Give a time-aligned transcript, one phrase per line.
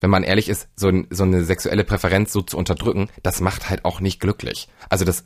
[0.00, 3.84] wenn man ehrlich ist, so, so eine sexuelle Präferenz so zu unterdrücken, das macht halt
[3.84, 4.68] auch nicht glücklich.
[4.88, 5.24] Also das,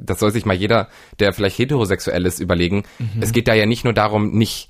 [0.00, 2.84] das soll sich mal jeder, der vielleicht heterosexuell ist, überlegen.
[2.98, 3.22] Mhm.
[3.22, 4.68] Es geht da ja nicht nur darum, nicht,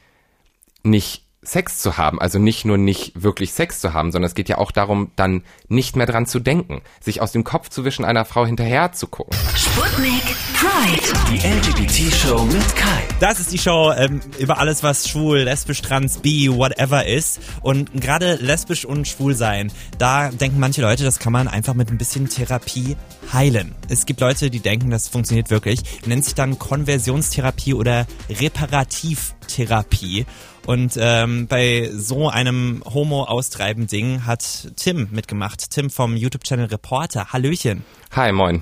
[0.85, 4.51] nicht Sex zu haben, also nicht nur nicht wirklich Sex zu haben, sondern es geht
[4.51, 8.05] ja auch darum, dann nicht mehr dran zu denken, sich aus dem Kopf zu wischen,
[8.05, 9.37] einer Frau hinterher zu gucken.
[9.57, 10.23] Sputnik
[10.55, 13.05] Pride, die LGBT-Show mit Kai.
[13.21, 17.41] Das ist die Show ähm, über alles, was schwul, lesbisch, trans, bi, whatever ist.
[17.63, 21.91] Und gerade lesbisch und schwul sein, da denken manche Leute, das kann man einfach mit
[21.91, 22.97] ein bisschen Therapie
[23.33, 23.75] heilen.
[23.89, 30.27] Es gibt Leute, die denken, das funktioniert wirklich, nennt sich dann Konversionstherapie oder Reparativtherapie.
[30.69, 35.71] Und ähm, bei so einem Homo-Austreiben-Ding hat Tim mitgemacht.
[35.71, 37.33] Tim vom YouTube-Channel Reporter.
[37.33, 37.87] Hallöchen.
[38.15, 38.61] Hi, moin.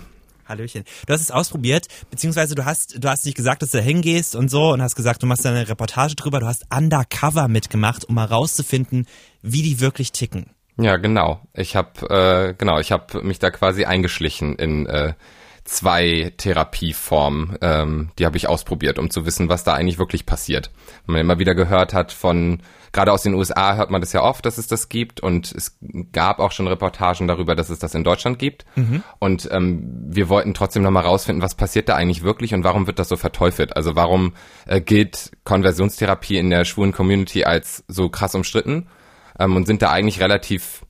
[0.48, 0.84] Hallöchen.
[1.08, 4.36] Du hast es ausprobiert, beziehungsweise du hast, du hast nicht gesagt, dass du da hingehst
[4.36, 6.38] und so und hast gesagt, du machst da eine Reportage drüber.
[6.38, 9.08] Du hast Undercover mitgemacht, um mal rauszufinden,
[9.42, 10.50] wie die wirklich ticken.
[10.78, 11.40] Ja, genau.
[11.54, 15.14] Ich habe äh, genau, ich habe mich da quasi eingeschlichen in äh,
[15.66, 20.70] zwei Therapieformen, ähm, die habe ich ausprobiert, um zu wissen, was da eigentlich wirklich passiert.
[21.04, 24.22] Wenn man immer wieder gehört hat von, gerade aus den USA hört man das ja
[24.22, 25.76] oft, dass es das gibt und es
[26.12, 28.64] gab auch schon Reportagen darüber, dass es das in Deutschland gibt.
[28.76, 29.02] Mhm.
[29.18, 33.00] Und ähm, wir wollten trotzdem nochmal rausfinden, was passiert da eigentlich wirklich und warum wird
[33.00, 33.76] das so verteufelt?
[33.76, 34.34] Also warum
[34.66, 38.86] äh, gilt Konversionstherapie in der schwulen Community als so krass umstritten
[39.38, 40.85] ähm, und sind da eigentlich relativ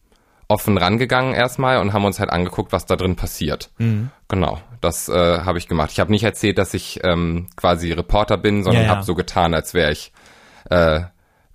[0.49, 3.71] offen rangegangen erstmal und haben uns halt angeguckt, was da drin passiert.
[3.79, 4.11] Mhm.
[4.29, 5.91] Genau, das äh, habe ich gemacht.
[5.93, 8.95] Ich habe nicht erzählt, dass ich ähm, quasi Reporter bin, sondern ja, ja.
[8.95, 10.13] habe so getan, als wäre ich
[10.71, 11.01] äh,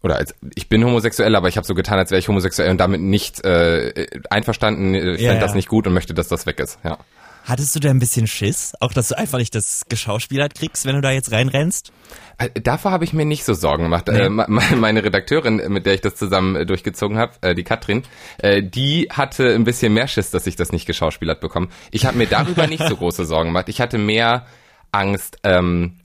[0.03, 2.80] oder als ich bin homosexuell, aber ich habe so getan, als wäre ich homosexuell und
[2.80, 4.95] damit nicht äh, einverstanden.
[4.95, 6.80] Ich ja, fände das nicht gut und möchte, dass das weg ist.
[6.83, 6.98] Ja.
[7.44, 8.73] Hattest du da ein bisschen Schiss?
[8.80, 11.92] Auch, dass du einfach nicht das geschauspielert kriegst, wenn du da jetzt reinrennst?
[12.38, 14.08] Äh, davor habe ich mir nicht so Sorgen gemacht.
[14.08, 14.20] Nee.
[14.20, 18.03] Äh, meine Redakteurin, mit der ich das zusammen äh, durchgezogen habe, äh, die Katrin,
[18.38, 21.70] äh, die hatte ein bisschen mehr Schiss, dass ich das nicht geschauspielert bekomme.
[21.92, 23.70] Ich habe mir darüber nicht so große Sorgen gemacht.
[23.70, 24.45] Ich hatte mehr
[24.92, 25.98] Angst, ähm,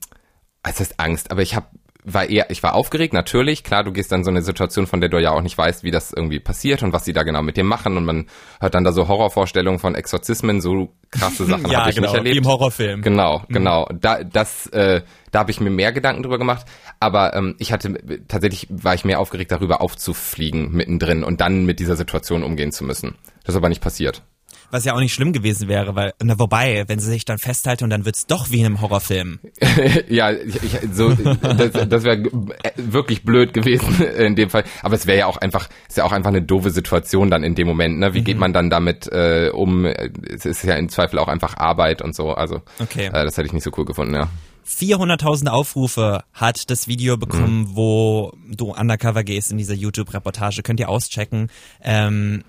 [0.63, 1.67] es ist Angst, aber ich habe
[2.09, 3.63] war eher, ich war aufgeregt, natürlich.
[3.63, 5.91] Klar, du gehst dann so eine Situation, von der du ja auch nicht weißt, wie
[5.91, 7.97] das irgendwie passiert und was sie da genau mit dir machen.
[7.97, 8.27] Und man
[8.61, 12.17] hört dann da so Horrorvorstellungen von Exorzismen, so krasse Sachen ja, habe ich genau, nicht
[12.17, 12.35] erlebt.
[12.35, 13.01] Wie im Horrorfilm.
[13.01, 13.53] Genau, mhm.
[13.53, 13.89] genau.
[13.93, 15.01] Da, das, äh,
[15.31, 16.65] da habe ich mir mehr Gedanken drüber gemacht.
[17.01, 17.93] Aber ähm, ich hatte
[18.27, 22.85] tatsächlich war ich mehr aufgeregt darüber aufzufliegen mittendrin und dann mit dieser Situation umgehen zu
[22.85, 23.15] müssen.
[23.43, 24.23] Das ist aber nicht passiert.
[24.69, 27.85] Was ja auch nicht schlimm gewesen wäre, weil, na, wobei, wenn sie sich dann festhalten
[27.85, 29.39] und dann wird's doch wie in einem Horrorfilm.
[30.09, 30.59] ja, ich,
[30.91, 32.23] so, das, das wäre
[32.75, 34.65] wirklich blöd gewesen in dem Fall.
[34.81, 37.55] Aber es wäre ja auch einfach, ist ja auch einfach eine doofe Situation dann in
[37.55, 38.13] dem Moment, ne?
[38.13, 38.25] Wie mhm.
[38.25, 39.85] geht man dann damit äh, um?
[39.85, 42.31] Es ist ja im Zweifel auch einfach Arbeit und so.
[42.31, 43.05] Also, okay.
[43.05, 44.29] äh, das hätte ich nicht so cool gefunden, ja.
[44.67, 47.75] 400.000 Aufrufe hat das Video bekommen, mhm.
[47.75, 50.61] wo du undercover gehst in dieser YouTube-Reportage.
[50.61, 51.49] Könnt ihr auschecken.
[51.81, 52.43] Ähm,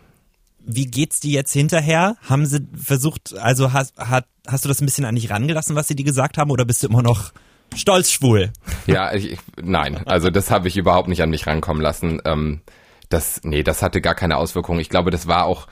[0.69, 2.17] wie geht's dir jetzt hinterher?
[2.29, 5.89] Haben sie versucht, also hast, hat, hast du das ein bisschen an dich rangelassen, was
[5.89, 7.33] sie dir gesagt haben, oder bist du immer noch
[7.75, 8.53] stolz schwul?
[8.87, 12.21] Ja, ich, nein, also das habe ich überhaupt nicht an mich rankommen lassen.
[12.27, 12.61] Ähm,
[13.09, 14.81] das, nee, das hatte gar keine Auswirkungen.
[14.81, 15.67] Ich glaube, das war auch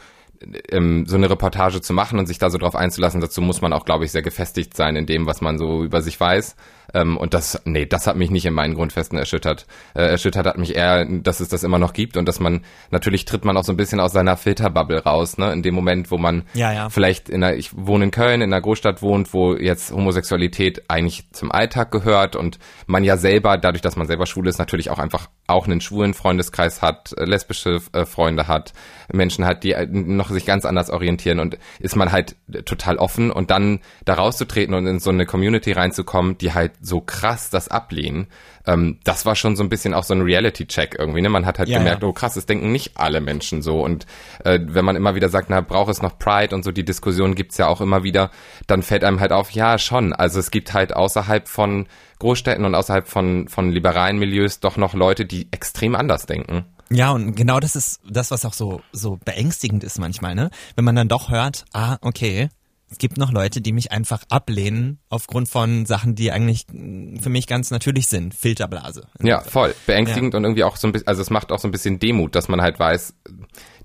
[0.70, 3.20] ähm, so eine Reportage zu machen und sich da so drauf einzulassen.
[3.20, 6.00] Dazu muss man auch, glaube ich, sehr gefestigt sein in dem, was man so über
[6.00, 6.56] sich weiß.
[6.94, 9.66] Ähm, und das, nee, das hat mich nicht in meinen Grundfesten erschüttert.
[9.94, 13.24] Äh, erschüttert hat mich eher, dass es das immer noch gibt und dass man, natürlich
[13.24, 15.52] tritt man auch so ein bisschen aus seiner Filterbubble raus, ne?
[15.52, 16.88] In dem Moment, wo man ja, ja.
[16.88, 21.30] vielleicht in einer, ich wohne in Köln, in einer Großstadt wohnt, wo jetzt Homosexualität eigentlich
[21.32, 24.98] zum Alltag gehört und man ja selber, dadurch, dass man selber schwul ist, natürlich auch
[24.98, 28.72] einfach auch einen schwulen Freundeskreis hat, äh, lesbische äh, Freunde hat,
[29.12, 33.30] Menschen hat, die äh, noch sich ganz anders orientieren und ist man halt total offen
[33.30, 37.68] und dann da rauszutreten und in so eine Community reinzukommen, die halt so krass das
[37.68, 38.28] ablehnen,
[38.66, 41.20] ähm, das war schon so ein bisschen auch so ein Reality-Check irgendwie.
[41.20, 41.28] Ne?
[41.28, 42.08] Man hat halt ja, gemerkt, ja.
[42.08, 43.80] oh krass, es denken nicht alle Menschen so.
[43.82, 44.06] Und
[44.44, 47.34] äh, wenn man immer wieder sagt, na, braucht es noch Pride und so, die Diskussion
[47.34, 48.30] gibt's ja auch immer wieder,
[48.66, 50.12] dann fällt einem halt auf, ja, schon.
[50.12, 51.86] Also es gibt halt außerhalb von
[52.18, 56.64] Großstädten und außerhalb von, von liberalen Milieus doch noch Leute, die extrem anders denken.
[56.88, 60.50] Ja, und genau das ist das, was auch so, so beängstigend ist manchmal, ne?
[60.76, 62.48] Wenn man dann doch hört, ah, okay,
[62.88, 67.46] es gibt noch Leute, die mich einfach ablehnen aufgrund von Sachen, die eigentlich für mich
[67.46, 68.34] ganz natürlich sind.
[68.34, 69.08] Filterblase.
[69.20, 69.74] Ja, voll.
[69.86, 70.38] Beängstigend ja.
[70.38, 72.48] und irgendwie auch so ein bisschen, also es macht auch so ein bisschen Demut, dass
[72.48, 73.14] man halt weiß,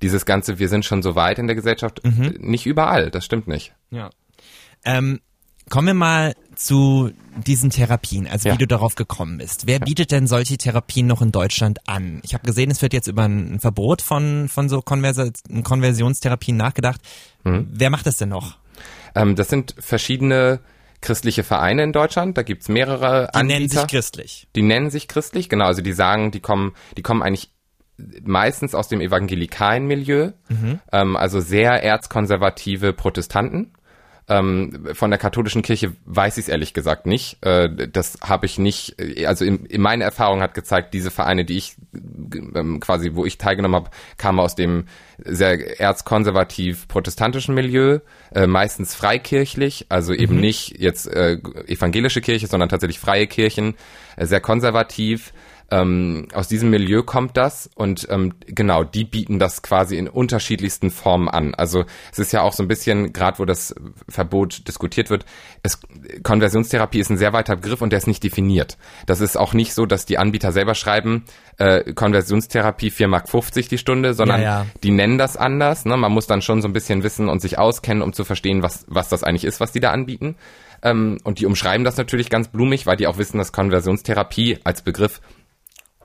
[0.02, 2.36] dieses Ganze, wir sind schon so weit in der Gesellschaft, mhm.
[2.40, 3.74] nicht überall, das stimmt nicht.
[3.90, 4.12] Ja.
[4.86, 5.20] Ähm,
[5.70, 8.54] kommen wir mal zu diesen Therapien, also ja.
[8.54, 9.66] wie du darauf gekommen bist.
[9.66, 12.20] Wer bietet denn solche Therapien noch in Deutschland an?
[12.24, 15.30] Ich habe gesehen, es wird jetzt über ein Verbot von, von so Konversa
[15.64, 17.02] Konversionstherapien nachgedacht.
[17.44, 17.68] Mhm.
[17.72, 18.58] Wer macht das denn noch?
[19.16, 20.60] Ähm, das sind verschiedene
[21.02, 22.38] christliche Vereine in Deutschland.
[22.38, 23.60] Da gibt's mehrere die Anbieter.
[23.60, 24.48] Nennen sich christlich.
[24.56, 25.66] Die nennen sich christlich, genau.
[25.66, 27.52] Also die sagen, die kommen, die kommen eigentlich
[28.24, 30.32] meistens aus dem evangelikalen Milieu,
[30.92, 33.74] ähm, also sehr erzkonservative Protestanten.
[34.32, 37.46] Ähm, von der katholischen Kirche weiß ich es ehrlich gesagt nicht.
[37.46, 41.44] Äh, das habe ich nicht, äh, also in, in meine Erfahrung hat gezeigt, diese Vereine,
[41.44, 41.76] die ich
[42.56, 44.86] ähm, quasi, wo ich teilgenommen habe, kamen aus dem
[45.18, 48.00] sehr erzkonservativ protestantischen Milieu,
[48.34, 51.34] äh, meistens freikirchlich, also eben nicht jetzt äh,
[51.68, 53.76] evangelische Kirche, sondern tatsächlich freie Kirchen,
[54.16, 55.34] äh, sehr konservativ.
[55.72, 60.92] Ähm, aus diesem Milieu kommt das und ähm, genau, die bieten das quasi in unterschiedlichsten
[60.92, 61.56] Formen an.
[61.56, 63.74] Also es ist ja auch so ein bisschen, gerade wo das
[64.10, 65.26] Verbot diskutiert wird,
[65.64, 65.80] es,
[66.24, 68.78] Konversionstherapie ist ein sehr weiter Begriff und der ist nicht definiert.
[69.06, 71.24] Das ist auch nicht so, dass die Anbieter selber schreiben,
[71.58, 73.30] äh, Konversionstherapie 4,50 Mark
[73.70, 74.66] die Stunde, sondern Ja, ja.
[74.84, 75.86] die nennen das anders.
[75.86, 75.96] Ne?
[75.96, 78.84] Man muss dann schon so ein bisschen wissen und sich auskennen, um zu verstehen, was,
[78.88, 80.36] was das eigentlich ist, was die da anbieten.
[80.84, 84.82] Ähm, und die umschreiben das natürlich ganz blumig, weil die auch wissen, dass Konversionstherapie als
[84.82, 85.22] Begriff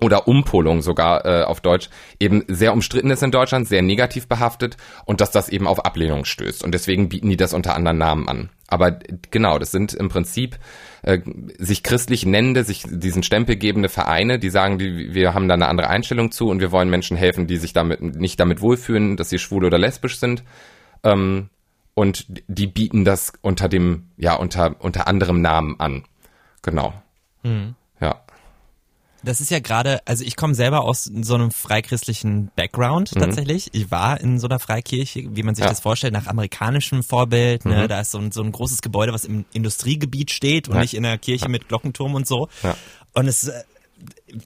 [0.00, 1.88] oder Umpolung sogar äh, auf Deutsch
[2.20, 6.24] eben sehr umstritten ist in Deutschland, sehr negativ behaftet und dass das eben auf Ablehnung
[6.24, 6.64] stößt.
[6.64, 8.50] Und deswegen bieten die das unter anderen Namen an.
[8.68, 8.98] Aber
[9.30, 10.58] genau, das sind im Prinzip
[11.02, 11.20] äh,
[11.58, 15.68] sich christlich nennende, sich diesen Stempel gebende Vereine, die sagen, die, wir haben da eine
[15.68, 19.30] andere Einstellung zu und wir wollen Menschen helfen, die sich damit nicht damit wohlfühlen, dass
[19.30, 20.42] sie schwul oder lesbisch sind.
[21.04, 21.48] Ähm,
[21.94, 26.04] und die bieten das unter dem, ja, unter, unter anderem Namen an.
[26.60, 26.92] Genau.
[27.44, 27.74] Ja.
[29.26, 33.68] Das ist ja gerade, also ich komme selber aus so einem freikristlichen Background tatsächlich.
[33.72, 35.68] Ich war in so einer Freikirche, wie man sich Ja.
[35.68, 37.64] das vorstellt, nach amerikanischem Vorbild.
[37.64, 37.88] Ne?
[37.88, 40.80] Da ist so ein, so ein großes Gebäude, was im Industriegebiet steht und Ja.
[40.82, 42.48] nicht in einer Kirche mit Glockenturm und so.
[42.62, 42.76] Ja.
[43.14, 43.62] Und es äh,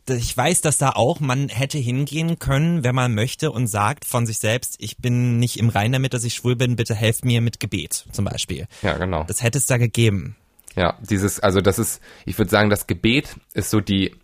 [0.09, 4.25] ich weiß, dass da auch man hätte hingehen können, wenn man möchte und sagt von
[4.25, 7.41] sich selbst, ich bin nicht im Rein damit, dass ich schwul bin, bitte helft mir
[7.41, 8.67] mit Gebet zum Beispiel.
[8.83, 9.25] Ja, genau.
[9.25, 10.37] Das hätte es da gegeben.
[10.77, 14.15] Ja, dieses, also das ist, ich würde sagen, das Gebet ist so die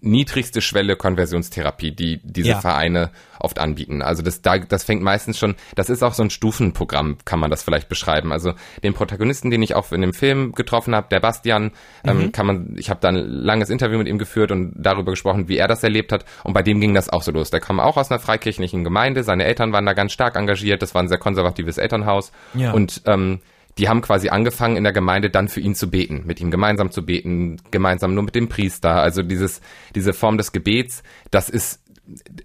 [0.00, 2.60] niedrigste Schwelle Konversionstherapie, die diese Ja.
[2.60, 4.02] Vereine oft anbieten.
[4.02, 7.50] Also das, da, das fängt meistens schon, das ist auch so ein Stufenprogramm, kann man
[7.50, 8.32] das vielleicht beschreiben.
[8.32, 11.72] Also den Protagonisten, den ich auch in dem Film getroffen habe, der Bastian,
[12.04, 15.48] ähm, kann man, ich habe da ein langes Interview mit ihm geführt und darüber gesprochen,
[15.48, 16.24] wie er das erlebt hat.
[16.44, 17.50] Und bei dem ging das auch so los.
[17.50, 20.94] Der kam auch aus einer freikirchlichen Gemeinde, seine Eltern waren da ganz stark engagiert, das
[20.94, 22.30] war ein sehr konservatives Elternhaus.
[22.54, 22.72] Ja.
[22.72, 23.40] Und ähm,
[23.78, 26.90] die haben quasi angefangen in der Gemeinde dann für ihn zu beten, mit ihm gemeinsam
[26.90, 28.96] zu beten, gemeinsam nur mit dem Priester.
[28.96, 29.60] Also dieses,
[29.94, 31.80] diese Form des Gebets, das ist,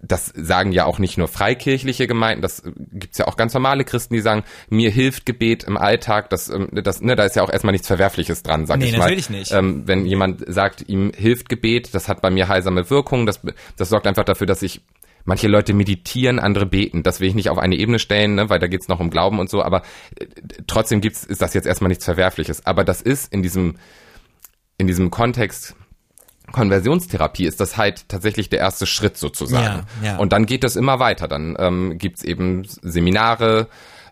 [0.01, 4.13] das sagen ja auch nicht nur freikirchliche Gemeinden, das gibt's ja auch ganz normale Christen,
[4.13, 7.51] die sagen, mir hilft Gebet im Alltag, das, ähm, das, ne, da ist ja auch
[7.51, 9.00] erstmal nichts Verwerfliches dran, sag Nee, ich mal.
[9.00, 9.51] natürlich nicht.
[9.51, 13.41] Ähm, wenn jemand sagt, ihm hilft Gebet, das hat bei mir heilsame Wirkung, das,
[13.75, 14.81] das sorgt einfach dafür, dass ich
[15.27, 17.03] Manche Leute meditieren, andere beten.
[17.03, 19.39] Das will ich nicht auf eine Ebene stellen, ne, weil da geht's noch um Glauben
[19.39, 19.62] und so.
[19.62, 19.81] Aber
[20.18, 20.25] äh,
[20.68, 22.65] trotzdem gibt's, ist das jetzt erstmal nichts Verwerfliches.
[22.65, 23.75] Aber das ist in diesem,
[24.77, 25.75] in diesem Kontext
[26.53, 29.85] Konversionstherapie ist das halt tatsächlich der erste Schritt sozusagen.
[30.01, 30.18] Ja, ja.
[30.18, 31.27] Und dann geht das immer weiter.
[31.27, 33.68] Dann ähm, gibt's eben Seminare,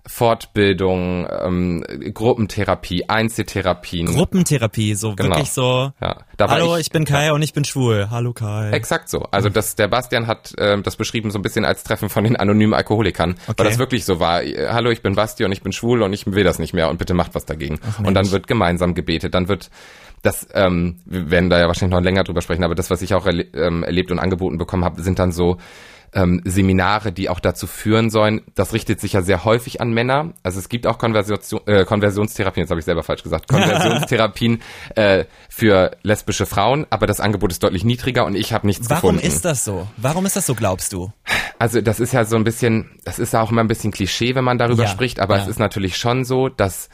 [0.08, 4.08] Fortbildung, ähm, Gruppentherapie, Einzeltherapien.
[4.08, 5.30] Gruppentherapie, so Genau.
[5.36, 5.92] wirklich so.
[6.02, 8.08] ja, Hallo, ich, bin Kai und ich bin schwul.
[8.12, 8.70] Hallo Kai.
[8.72, 9.24] Exakt so.
[9.32, 12.36] Also das, der Bastian hat ähm, das beschrieben so ein bisschen als Treffen von den
[12.36, 13.54] anonymen Alkoholikern, Okay.
[13.58, 14.44] weil das wirklich so war.
[14.44, 16.90] Äh, Hallo, ich bin Basti und ich bin schwul und ich will das nicht mehr
[16.90, 17.80] und bitte macht was dagegen.
[18.04, 19.70] und dann wird gemeinsam gebetet, dann wird
[20.22, 23.14] das, ähm, wir werden da ja wahrscheinlich noch länger drüber sprechen, aber das, was ich
[23.14, 25.58] auch erle ähm, erlebt und angeboten bekommen habe, sind dann so
[26.16, 28.42] ähm, Seminare, die auch dazu führen sollen.
[28.56, 30.34] Das richtet sich ja sehr häufig an Männer.
[30.44, 31.38] Also es gibt auch Konversion,
[31.68, 34.62] äh, Konversionstherapien, jetzt habe ich selber falsch gesagt, Konversionstherapien
[34.96, 39.18] äh, für lesbische Frauen, aber das Angebot ist deutlich niedriger und ich habe nichts Warum
[39.18, 39.28] gefunden.
[39.28, 39.88] ist das so?
[39.98, 41.12] Warum ist das so, glaubst du?
[41.60, 44.36] Also das ist ja so ein bisschen, das ist ja auch immer ein bisschen Klischee,
[44.36, 45.44] wenn man darüber Ja, spricht, aber ja.
[45.44, 46.90] es ist natürlich schon so, dass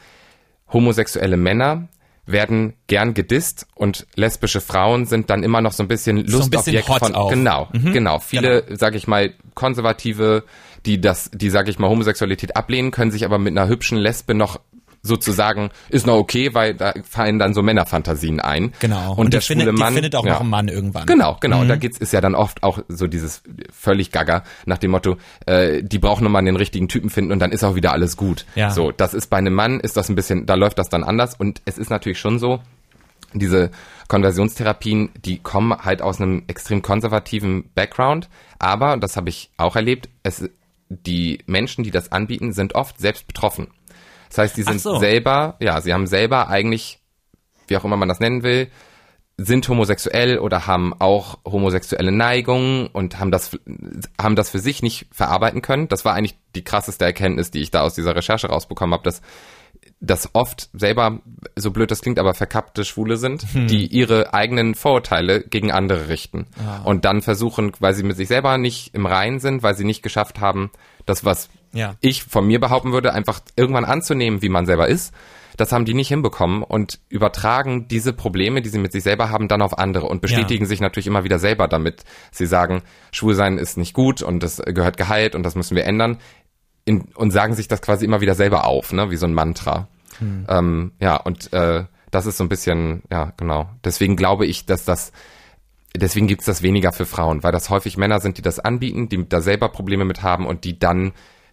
[0.72, 1.88] homosexuelle Männer
[2.24, 6.88] werden gern gedisst und lesbische Frauen sind dann immer noch so ein bisschen So Lustobjekt
[6.88, 7.30] hot von auch.
[7.30, 7.68] genau.
[7.72, 8.20] Genau.
[8.20, 10.44] Viele sag ich mal konservative
[10.86, 14.34] die das die sag ich mal Homosexualität ablehnen können sich aber mit einer hübschen Lesbe
[14.34, 14.60] noch
[15.02, 19.14] sozusagen ist noch okay weil da fallen dann so Männerfantasien ein Genau.
[19.14, 20.34] und, der die schwule findet, Mann die findet auch ja.
[20.34, 21.06] noch einen Mann irgendwann.
[21.06, 21.56] Genau, genau.
[21.56, 21.62] Mhm.
[21.62, 23.42] Und da geht's ist ja dann oft auch so dieses
[23.72, 25.16] völlig Gaga nach dem Motto,
[25.46, 28.16] äh, die brauchen nur mal den richtigen Typen finden und dann ist auch wieder alles
[28.16, 28.46] gut.
[28.54, 28.70] Ja.
[28.70, 31.34] So, das ist bei einem Mann ist das ein bisschen, da läuft das dann anders
[31.34, 32.60] und es ist natürlich schon so,
[33.34, 33.70] diese
[34.08, 38.28] Konversionstherapien, die kommen halt aus einem extrem konservativen Background,
[38.58, 40.48] aber und das habe ich auch erlebt, es
[41.06, 43.68] die Menschen, die das anbieten, sind oft selbst betroffen.
[44.32, 44.98] Das heißt, die sind so.
[44.98, 46.98] selber, ja, sie haben selber eigentlich,
[47.68, 48.68] wie auch immer man das nennen will,
[49.36, 53.58] sind homosexuell oder haben auch homosexuelle Neigungen und haben das,
[54.20, 55.88] haben das für sich nicht verarbeiten können.
[55.88, 59.20] Das war eigentlich die krasseste Erkenntnis, die ich da aus dieser Recherche rausbekommen habe, dass
[60.00, 61.20] dass oft selber,
[61.56, 63.68] so blöd das klingt, aber verkappte Schwule sind, hm.
[63.68, 66.46] die ihre eigenen Vorurteile gegen andere richten.
[66.58, 66.82] Ah.
[66.82, 70.02] Und dann versuchen, weil sie mit sich selber nicht im Reinen sind, weil sie nicht
[70.02, 70.70] geschafft haben,
[71.06, 71.94] das, was ja.
[72.00, 75.12] ich von mir behaupten würde, einfach irgendwann anzunehmen, wie man selber ist.
[75.56, 79.48] Das haben die nicht hinbekommen und übertragen diese Probleme, die sie mit sich selber haben,
[79.48, 80.68] dann auf andere und bestätigen ja.
[80.68, 82.04] sich natürlich immer wieder selber damit.
[82.30, 86.18] Sie sagen, Schwulsein ist nicht gut und das gehört geheilt und das müssen wir ändern.
[86.84, 89.88] In, und sagen sich das quasi immer wieder selber auf, ne, wie so ein Mantra.
[90.18, 90.46] Hm.
[90.48, 93.70] Ähm, ja, und äh, das ist so ein bisschen, ja, genau.
[93.84, 95.12] Deswegen glaube ich, dass das,
[95.94, 99.08] deswegen gibt es das weniger für Frauen, weil das häufig Männer sind, die das anbieten,
[99.08, 101.12] die da selber Probleme mit haben und die dann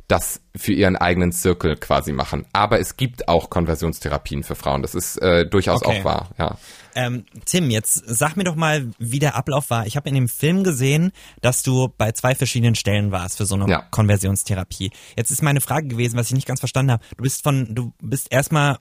[0.09, 2.45] das für ihren eigenen Zirkel quasi machen.
[2.51, 4.81] Aber es gibt auch Konversionstherapien für Frauen.
[4.81, 5.99] Das ist äh, durchaus okay.
[5.99, 6.57] auch wahr, ja.
[6.95, 9.85] Ähm, Tim, jetzt sag mir doch mal, wie der Ablauf war.
[9.85, 11.11] Ich habe in dem Film gesehen,
[11.41, 13.83] dass du bei zwei verschiedenen Stellen warst für so eine ja.
[13.91, 14.91] Konversionstherapie.
[15.15, 17.05] Jetzt ist meine Frage gewesen, was ich nicht ganz verstanden habe.
[17.15, 18.79] Du bist von, du bist erstmal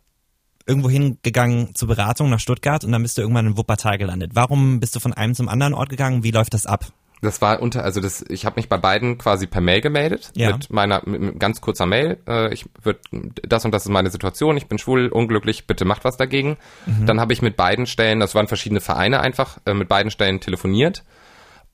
[0.67, 4.33] irgendwo hingegangen zur Beratung nach Stuttgart und dann bist du irgendwann in Wuppertal gelandet.
[4.35, 6.25] Warum bist du von einem zum anderen Ort gegangen?
[6.25, 6.87] Wie läuft das ab?
[7.21, 10.53] Das war unter, also das, ich habe mich bei beiden quasi per Mail gemeldet ja.
[10.53, 12.19] mit meiner mit, ganz kurzer Mail.
[12.29, 14.57] Äh, ich würde das und das ist meine Situation.
[14.57, 15.67] Ich bin schwul, unglücklich.
[15.67, 16.57] Bitte macht was dagegen.
[16.87, 17.07] Mhm.
[17.07, 20.41] Dann habe ich mit beiden Stellen, das waren verschiedene Vereine einfach, äh, mit beiden Stellen
[20.41, 21.05] telefoniert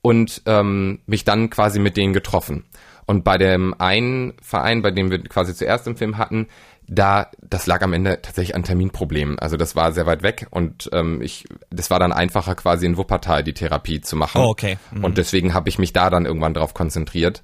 [0.01, 2.65] und ähm, mich dann quasi mit denen getroffen.
[3.07, 6.47] Und bei dem einen Verein, bei dem wir quasi zuerst im Film hatten,
[6.87, 9.39] da, das lag am Ende tatsächlich an Terminproblemen.
[9.39, 12.97] Also das war sehr weit weg und ähm, ich, das war dann einfacher quasi in
[12.97, 14.41] Wuppertal die Therapie zu machen.
[14.41, 14.77] Oh, okay.
[14.91, 15.03] Mhm.
[15.03, 17.41] Und deswegen habe ich mich da dann irgendwann drauf konzentriert.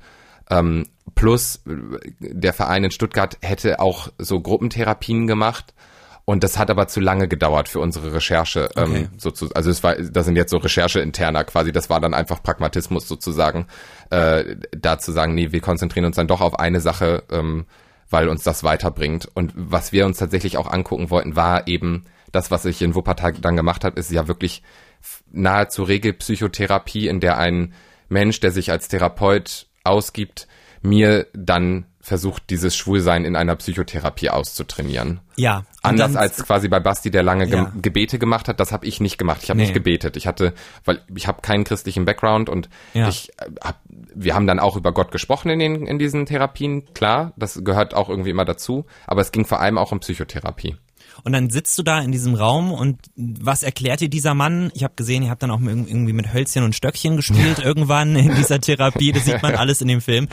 [0.50, 1.62] Ähm, plus
[2.19, 5.74] der Verein in Stuttgart hätte auch so Gruppentherapien gemacht.
[6.24, 8.69] Und das hat aber zu lange gedauert für unsere Recherche.
[8.75, 9.00] Ähm, okay.
[9.00, 9.55] Ähm, sozusagen.
[9.55, 11.71] Also es war, das sind jetzt so Recherche-interner quasi.
[11.71, 13.65] Das war dann einfach Pragmatismus sozusagen,
[14.12, 17.24] äh, da zu sagen, nee, wir konzentrieren uns dann doch auf eine Sache.
[17.31, 17.65] Ähm,
[18.12, 19.27] weil uns das weiterbringt.
[19.34, 23.34] Und was wir uns tatsächlich auch angucken wollten, war eben das, was ich in Wuppertal
[23.34, 24.62] dann gemacht habe, ist ja wirklich
[25.32, 27.74] nahezu Regelpsychotherapie, in der ein
[28.10, 30.48] Mensch, der sich als Therapeut ausgibt,
[30.82, 35.20] mir dann versucht, dieses Schwulsein in einer Psychotherapie auszutrainieren.
[35.36, 35.63] Ja.
[35.81, 37.72] Anders als quasi bei Basti, der lange ja.
[37.79, 39.41] Gebete gemacht hat, das habe ich nicht gemacht.
[39.43, 39.63] Ich habe nee.
[39.63, 40.17] nicht gebetet.
[40.17, 40.53] Ich hatte,
[40.84, 43.08] weil ich habe keinen christlichen Background und ja.
[43.08, 46.93] ich äh, hab, wir haben dann auch über Gott gesprochen in den in diesen Therapien,
[46.93, 50.75] klar, das gehört auch irgendwie immer dazu, aber es ging vor allem auch um Psychotherapie.
[51.24, 54.72] Und dann sitzt du da in diesem Raum und was erklärt dir dieser Mann?
[54.74, 58.36] Ich habe gesehen, ihr habt dann auch irgendwie mit Hölzchen und Stöckchen gespielt irgendwann in
[58.36, 59.12] dieser Therapie.
[59.12, 60.27] Das sieht man alles in dem Film.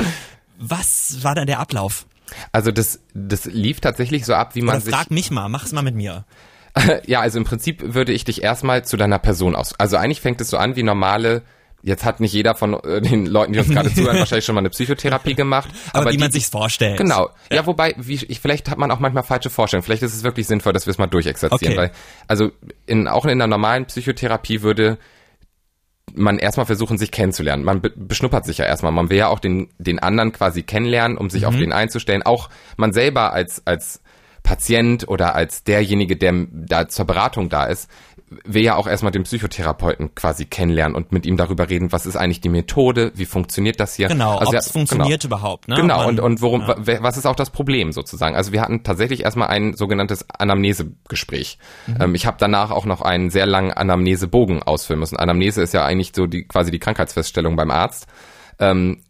[0.59, 2.07] Was war da der Ablauf?
[2.53, 4.95] Also das, das lief tatsächlich so ab, wie man Oder sich.
[4.95, 6.25] Frag mich mal, mach's mal mit mir.
[7.07, 9.75] ja, also im Prinzip würde ich dich erstmal zu deiner Person aus.
[9.79, 11.43] Also eigentlich fängt es so an wie normale
[11.81, 14.61] Jetzt hat nicht jeder von äh, den Leuten, die uns gerade zuhören, wahrscheinlich schon mal
[14.61, 15.69] eine Psychotherapie gemacht.
[15.91, 16.99] Aber, aber wie die, man sich's vorstellt.
[16.99, 17.31] Genau.
[17.51, 19.85] Ja, ja wobei, wie, ich, vielleicht hat man auch manchmal falsche Vorstellungen.
[19.85, 21.75] Vielleicht ist es wirklich sinnvoll, dass wir es mal durchexerzieren.
[21.75, 21.77] Okay.
[21.77, 21.93] Weil,
[22.27, 22.51] also
[22.87, 24.99] in, auch in einer normalen Psychotherapie würde
[26.15, 27.65] man erstmal versuchen, sich kennenzulernen.
[27.65, 28.93] Man be beschnuppert sich ja erstmal.
[28.93, 31.49] Man will ja auch den, den anderen quasi kennenlernen, um sich mhm.
[31.49, 32.23] auf den einzustellen.
[32.23, 34.01] Auch man selber als, als
[34.43, 37.91] Patient oder als derjenige, der da zur Beratung da ist,
[38.45, 42.17] will ja auch erstmal den Psychotherapeuten quasi kennenlernen und mit ihm darüber reden, was ist
[42.17, 44.09] eigentlich die Methode, wie funktioniert das hier.
[44.09, 45.69] Genau, also ob es funktioniert genau, überhaupt.
[45.69, 45.77] Ne?
[45.77, 46.77] Genau, Man, und, und worum, ja.
[47.03, 48.37] was ist auch das Problem sozusagen.
[48.37, 51.59] Also wir hatten tatsächlich erstmal ein sogenanntes Anamnesegespräch.
[51.87, 51.97] Mhm.
[52.01, 55.17] Ähm, ich habe danach auch noch einen sehr langen Anamnesebogen ausfüllen müssen.
[55.17, 58.07] Anamnese ist ja eigentlich so die quasi die Krankheitsfeststellung beim Arzt.
[58.59, 59.03] Ähm,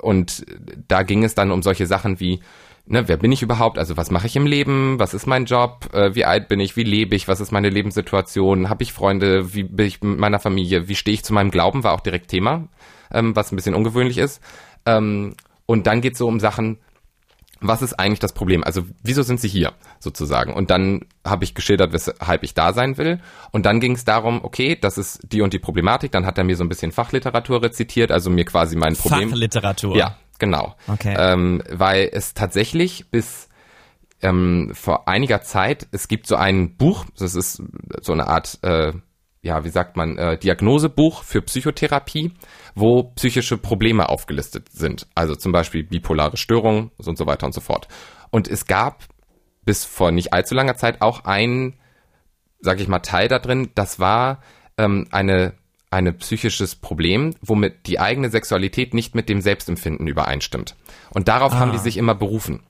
[0.00, 0.46] und
[0.88, 2.40] da ging es dann um solche Sachen wie
[2.88, 3.78] ne, wer bin ich überhaupt?
[3.78, 4.98] Also was mache ich im Leben?
[4.98, 5.88] Was ist mein Job?
[5.92, 6.76] Äh, wie alt bin ich?
[6.76, 7.28] Wie lebe ich?
[7.28, 8.68] Was ist meine Lebenssituation?
[8.68, 9.54] Habe ich Freunde?
[9.54, 10.88] Wie bin ich mit meiner Familie?
[10.88, 11.84] Wie stehe ich zu meinem Glauben?
[11.84, 12.68] War auch direkt Thema,
[13.12, 14.42] ähm, was ein bisschen ungewöhnlich ist.
[14.86, 15.34] Ähm,
[15.66, 16.78] und dann geht es so um Sachen,
[17.60, 18.62] was ist eigentlich das Problem?
[18.62, 20.52] Also wieso sind sie hier sozusagen?
[20.52, 23.20] Und dann habe ich geschildert, weshalb ich da sein will.
[23.50, 26.12] Und dann ging es darum, okay, das ist die und die Problematik.
[26.12, 29.30] Dann hat er mir so ein bisschen Fachliteratur rezitiert, also mir quasi mein Problem.
[29.30, 29.96] Fachliteratur.
[29.96, 30.76] Ja, Genau.
[30.86, 31.14] Okay.
[31.18, 33.48] Ähm, weil es tatsächlich bis
[34.22, 37.62] ähm, vor einiger Zeit, es gibt so ein Buch, das ist
[38.00, 38.92] so eine Art, äh,
[39.42, 42.32] ja, wie sagt man, äh, Diagnosebuch für Psychotherapie,
[42.74, 45.06] wo psychische Probleme aufgelistet sind.
[45.14, 47.88] Also zum Beispiel bipolare Störungen und so weiter und so fort.
[48.30, 49.04] Und es gab
[49.64, 51.78] bis vor nicht allzu langer Zeit auch ein,
[52.60, 54.42] sag ich mal, Teil da drin, das war
[54.76, 55.54] ähm, eine
[55.90, 60.76] ein psychisches Problem, womit die eigene Sexualität nicht mit dem Selbstempfinden übereinstimmt.
[61.10, 62.60] Und darauf haben die sich immer berufen.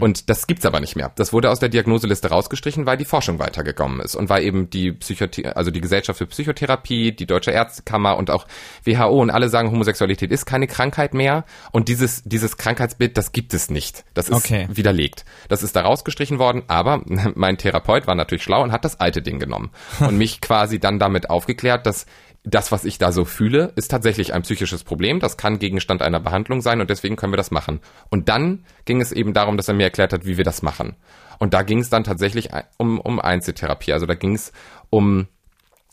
[0.00, 1.12] Und das gibt's aber nicht mehr.
[1.16, 4.92] Das wurde aus der Diagnoseliste rausgestrichen, weil die Forschung weitergekommen ist und weil eben die
[4.92, 8.46] Psychothe also die Gesellschaft für Psychotherapie, die Deutsche Ärztekammer und auch
[8.84, 13.52] WHO und alle sagen, Homosexualität ist keine Krankheit mehr und dieses dieses Krankheitsbild, das gibt
[13.52, 14.06] es nicht.
[14.14, 14.66] Das ist Okay.
[14.70, 15.26] widerlegt.
[15.50, 17.02] Das ist da rausgestrichen worden, aber
[17.34, 19.70] mein Therapeut war natürlich schlau und hat das alte Ding genommen
[20.00, 22.06] und mich quasi dann damit aufgeklärt, dass
[22.46, 25.18] das, was ich da so fühle, ist tatsächlich ein psychisches Problem.
[25.18, 27.80] Das kann Gegenstand einer Behandlung sein und deswegen können wir das machen.
[28.08, 30.94] Und dann ging es eben darum, dass er mir erklärt hat, wie wir das machen.
[31.40, 33.92] Und da ging es dann tatsächlich um, um Einzeltherapie.
[33.92, 34.52] Also da ging es
[34.90, 35.26] um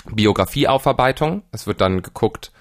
[0.05, 1.41] Biografieaufarbeitung.
[1.51, 2.51] Es wird dann geguckt,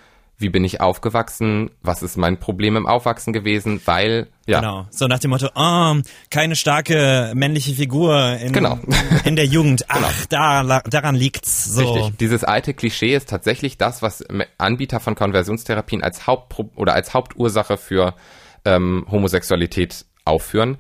[0.43, 4.87] wie bin ich aufgewachsen, was ist mein Problem im Aufwachsen gewesen, weil, ja, Genau.
[4.91, 5.95] So nach dem Motto, oh,
[6.31, 8.79] keine starke männliche Figur in, Genau.
[9.25, 9.85] in der Jugend.
[9.89, 11.65] Ach, da, la- daran liegt's.
[11.75, 11.93] So.
[11.95, 12.19] Richtig.
[12.19, 14.23] Dieses alte Klischee ist tatsächlich das, was
[14.59, 18.15] Anbieter von Konversionstherapien als Hauptpro oder als Hauptursache für
[18.65, 20.77] ähm, Homosexualität aufführen.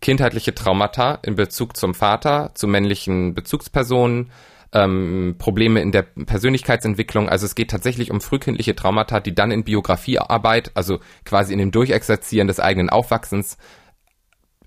[0.00, 4.30] Kindheitliche Traumata in Bezug zum Vater, zu männlichen Bezugspersonen,
[4.76, 7.28] ähm, Probleme in der Persönlichkeitsentwicklung.
[7.30, 11.70] Also es geht tatsächlich um frühkindliche Traumata, die dann in Biografiearbeit, also quasi in dem
[11.70, 13.56] Durchexerzieren des eigenen Aufwachsens,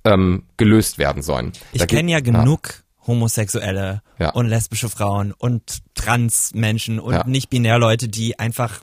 [0.04, 1.52] ähm, gelöst werden sollen.
[1.74, 4.32] Ich kenne ja genug homosexuelle Ja.
[4.32, 7.24] und lesbische Frauen und Transmenschen und Ja.
[7.28, 8.82] nicht-binär Leute, die einfach,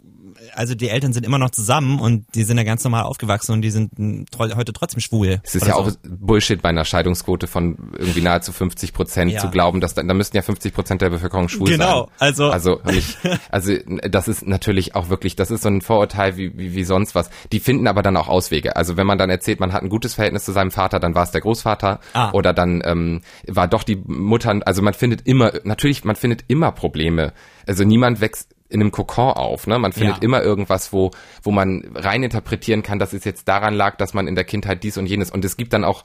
[0.55, 3.63] also die Eltern sind immer noch zusammen und die sind ja ganz normal aufgewachsen und
[3.63, 3.91] die sind
[4.31, 5.41] tro- heute trotzdem schwul.
[5.43, 5.81] Es ist ja so.
[5.81, 9.41] auch Bullshit bei einer Scheidungsquote von irgendwie nahezu 50 Prozent Ja.
[9.41, 12.29] zu glauben, dass da, da müssten ja 50 Prozent der Bevölkerung schwul Genau, sein.
[12.29, 13.17] also- also und ich,
[13.51, 13.73] also
[14.09, 17.31] das ist natürlich auch wirklich, das ist so ein Vorurteil wie, wie wie sonst was.
[17.53, 18.77] Die finden aber dann auch Auswege.
[18.77, 21.23] Also wenn man dann erzählt, man hat ein gutes Verhältnis zu seinem Vater, dann war
[21.23, 22.31] es der Großvater Ah.
[22.33, 24.59] oder dann ähm, war doch die Mutter.
[24.65, 27.33] Also man findet immer, natürlich, man findet immer Probleme.
[27.67, 29.79] Also niemand wächst in einem Kokon auf, ne?
[29.79, 30.23] Man findet Ja.
[30.23, 31.11] immer irgendwas, wo,
[31.43, 34.97] wo man reininterpretieren kann, dass es jetzt daran lag, dass man in der Kindheit dies
[34.99, 35.31] und jenes.
[35.31, 36.05] Und es gibt dann auch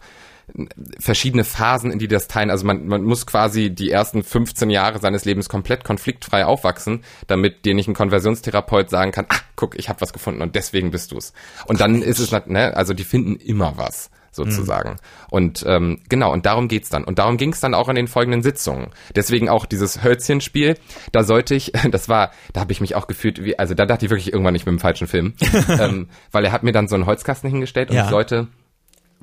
[1.00, 2.50] verschiedene Phasen, in die das teilen.
[2.50, 7.66] Also man, man muss quasi die ersten 15 Jahre seines Lebens komplett konfliktfrei aufwachsen, damit
[7.66, 11.12] dir nicht ein Konversionstherapeut sagen kann, ach, guck, ich habe was gefunden und deswegen bist
[11.12, 11.34] du's.
[11.68, 14.96] Und dann ist es, ne, also die finden immer was sozusagen.
[15.30, 17.04] Und ähm, genau, und darum geht's dann.
[17.04, 18.88] Und darum ging's dann auch in den folgenden Sitzungen.
[19.16, 20.78] Deswegen auch dieses Hölzchenspiel,
[21.12, 24.06] da sollte ich, das war, da habe ich mich auch gefühlt, wie, also da dachte
[24.06, 25.34] ich wirklich irgendwann nicht mit dem falschen Film.
[25.70, 28.06] ähm, weil er hat mir dann so einen Holzkasten hingestellt und Ja.
[28.06, 28.48] ich sollte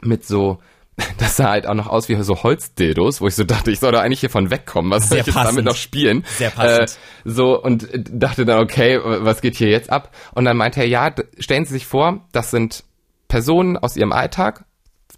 [0.03, 0.59] mit so,
[1.19, 3.93] das sah halt auch noch aus wie so Holzdildos, wo ich so dachte, ich soll
[3.93, 4.91] da eigentlich hiervon wegkommen.
[4.91, 6.25] Was soll ich jetzt damit noch spielen?
[6.37, 6.91] Sehr passend.
[6.91, 10.15] Äh, so, und dachte dann, okay, was geht hier jetzt ab?
[10.35, 12.85] Und dann meinte er, ja, stellen Sie sich vor, das sind
[13.29, 14.65] Personen aus Ihrem Alltag,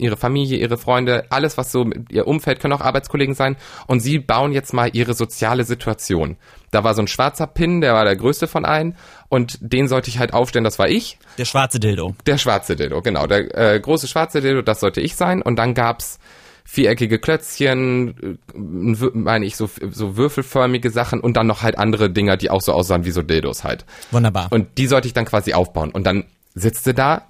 [0.00, 3.56] ihre Familie, ihre Freunde, alles, was so mit ihr Umfeld, können auch Arbeitskollegen sein.
[3.86, 6.36] Und sie bauen jetzt mal ihre soziale Situation.
[6.70, 8.96] Da war so ein schwarzer Pin, der war der größte von allen.
[9.28, 11.18] Und den sollte ich halt aufstellen, das war ich.
[11.38, 12.14] Der schwarze Dildo.
[12.26, 13.26] Der schwarze Dildo, genau.
[13.26, 15.42] Der äh, große schwarze Dildo, das sollte ich sein.
[15.42, 16.18] Und dann gab's
[16.64, 22.36] viereckige Klötzchen, äh, meine ich, so, so würfelförmige Sachen und dann noch halt andere Dinger,
[22.36, 23.84] die auch so aussahen wie so Dildos halt.
[24.12, 24.48] Wunderbar.
[24.50, 25.90] Und die sollte ich dann quasi aufbauen.
[25.90, 27.26] Und dann sitzt du da,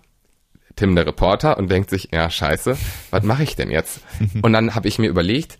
[0.81, 2.75] Tim der Reporter, und denkt sich, ja, scheiße,
[3.11, 4.01] was mache ich denn jetzt?
[4.43, 5.59] Und dann habe ich mir überlegt,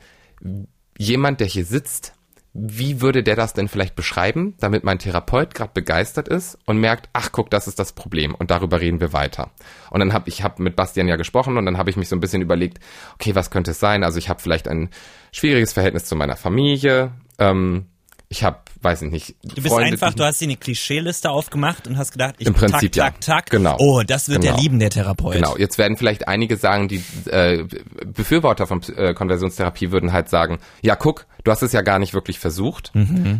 [0.97, 2.15] jemand, der hier sitzt,
[2.55, 7.11] wie würde der das denn vielleicht beschreiben, damit mein Therapeut gerade begeistert ist und merkt,
[7.13, 9.51] ach guck, das ist das Problem und darüber reden wir weiter.
[9.91, 12.17] Und dann habe ich hab mit Bastian ja gesprochen und dann habe ich mich so
[12.17, 12.81] ein bisschen überlegt,
[13.15, 14.03] okay, was könnte es sein?
[14.03, 14.89] Also ich habe vielleicht ein
[15.33, 17.13] schwieriges Verhältnis zu meiner Familie.
[17.39, 17.87] Ähm,
[18.31, 21.87] ich habe, weiß ich nicht, Du bist Freunde, einfach, du hast dir eine Klischeeliste aufgemacht
[21.87, 23.35] und hast gedacht, ich Im Prinzip, tak, tak, ja.
[23.37, 23.51] tak.
[23.51, 23.77] Genau.
[23.79, 24.55] Oh, das wird Genau.
[24.55, 25.35] der lieben, der Therapeut.
[25.35, 27.65] Genau, jetzt werden vielleicht einige sagen, die äh,
[28.07, 32.15] Befürworter von äh, Konversionstherapie würden halt sagen, ja guck, du hast es ja gar nicht
[32.15, 32.93] wirklich versucht.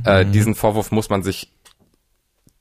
[0.05, 1.51] äh, diesen Vorwurf muss man sich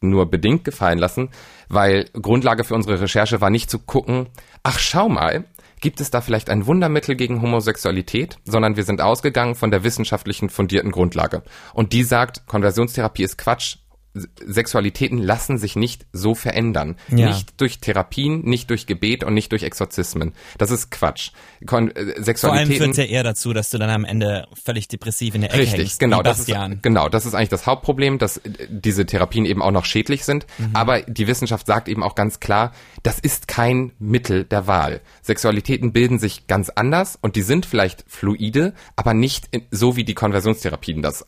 [0.02, 1.30] nur bedingt gefallen lassen,
[1.68, 4.28] weil Grundlage für unsere Recherche war nicht zu gucken,
[4.64, 5.44] ach schau mal,
[5.82, 10.50] gibt es da vielleicht ein Wundermittel gegen Homosexualität, sondern wir sind ausgegangen von der wissenschaftlichen
[10.50, 11.44] fundierten Grundlage.
[11.74, 13.78] Und die sagt, Konversionstherapie ist Quatsch.
[14.14, 16.96] Sexualitäten lassen sich nicht so verändern.
[17.10, 17.28] Ja.
[17.28, 20.34] Nicht durch Therapien, nicht durch Gebet und nicht durch Exorzismen.
[20.58, 21.32] Das ist Quatsch.
[21.66, 24.48] Kon äh, Vor allem Sexualitäten führt es ja eher dazu, dass du dann am Ende
[24.64, 26.00] völlig depressiv in der Ecke Richtig, hängst.
[26.00, 26.24] genau.
[26.24, 29.86] Das ist, genau, das ist eigentlich das Hauptproblem, dass äh, diese Therapien eben auch noch
[29.86, 30.48] schädlich sind.
[30.58, 30.76] Mhm.
[30.76, 35.02] Aber die Wissenschaft sagt eben auch ganz klar, das ist kein Mittel der Wahl.
[35.22, 40.04] Sexualitäten bilden sich ganz anders und die sind vielleicht fluide, aber nicht in, so wie
[40.04, 41.26] die Konversionstherapien das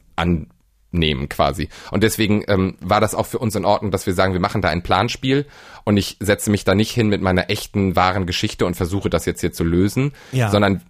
[0.94, 1.70] annehmen quasi.
[1.92, 4.62] Und deswegen ähm, war das auch für uns in Ordnung, dass wir sagen, wir machen
[4.62, 5.46] da ein Planspiel
[5.84, 9.26] und ich setze mich da nicht hin mit meiner echten, wahren Geschichte und versuche das
[9.26, 10.50] jetzt hier zu lösen, Ja.
[10.50, 10.84] sondern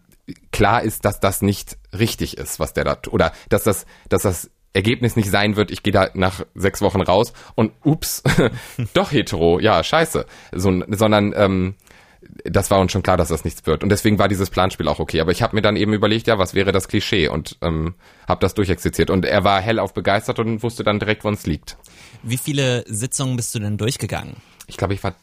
[0.51, 3.13] klar ist, dass das nicht richtig ist, was der da tut.
[3.13, 7.01] Oder dass das, dass das Ergebnis nicht sein wird, ich gehe da nach sechs Wochen
[7.01, 8.23] raus und ups,
[8.93, 10.25] doch hetero, ja, scheiße.
[10.53, 11.75] So, sondern ähm,
[12.43, 13.83] das war uns schon klar, dass das nichts wird.
[13.83, 15.21] Und deswegen war dieses Planspiel auch okay.
[15.21, 17.27] Aber ich habe mir dann eben überlegt, ja, was wäre das Klischee?
[17.27, 17.95] Und ähm,
[18.27, 19.09] habe das durchexerziert.
[19.09, 21.77] Und er war hellauf begeistert und wusste dann direkt, wo uns liegt.
[22.23, 24.35] Wie viele Sitzungen bist du denn durchgegangen?
[24.67, 25.15] Ich glaube, ich war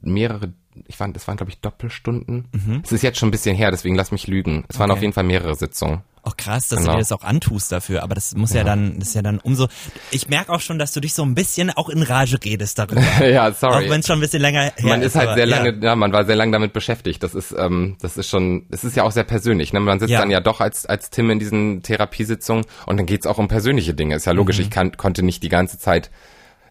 [0.00, 0.52] mehrere,
[0.86, 2.48] ich war, das waren, glaube ich, Doppelstunden.
[2.52, 2.82] Mhm.
[2.84, 4.64] Es ist jetzt schon ein bisschen her, deswegen lass mich lügen.
[4.68, 4.98] Es waren Okay.
[4.98, 6.02] auf jeden Fall mehrere Sitzungen.
[6.24, 6.92] Auch krass, dass Genau.
[6.92, 9.40] du dir das auch antust dafür, aber das muss ja, dann, das ist ja dann
[9.40, 9.66] umso.
[10.12, 13.00] Ich merke auch schon, dass du dich so ein bisschen auch in Rage redest darüber.
[13.26, 13.86] ja, sorry.
[13.86, 15.56] Auch wenn es schon ein bisschen länger her man ist halt aber sehr ja.
[15.56, 15.96] lange, ja.
[15.96, 17.24] man war sehr lange damit beschäftigt.
[17.24, 19.72] Das ist, ähm, das ist schon, es ist ja auch sehr persönlich.
[19.72, 19.80] Ne?
[19.80, 20.20] Man sitzt Ja.
[20.20, 23.92] dann ja doch als als Tim in diesen Therapiesitzungen und dann geht's auch um persönliche
[23.94, 24.14] Dinge.
[24.14, 24.58] Ist ja logisch.
[24.58, 24.62] Mhm.
[24.64, 26.12] Ich kann, konnte nicht die ganze Zeit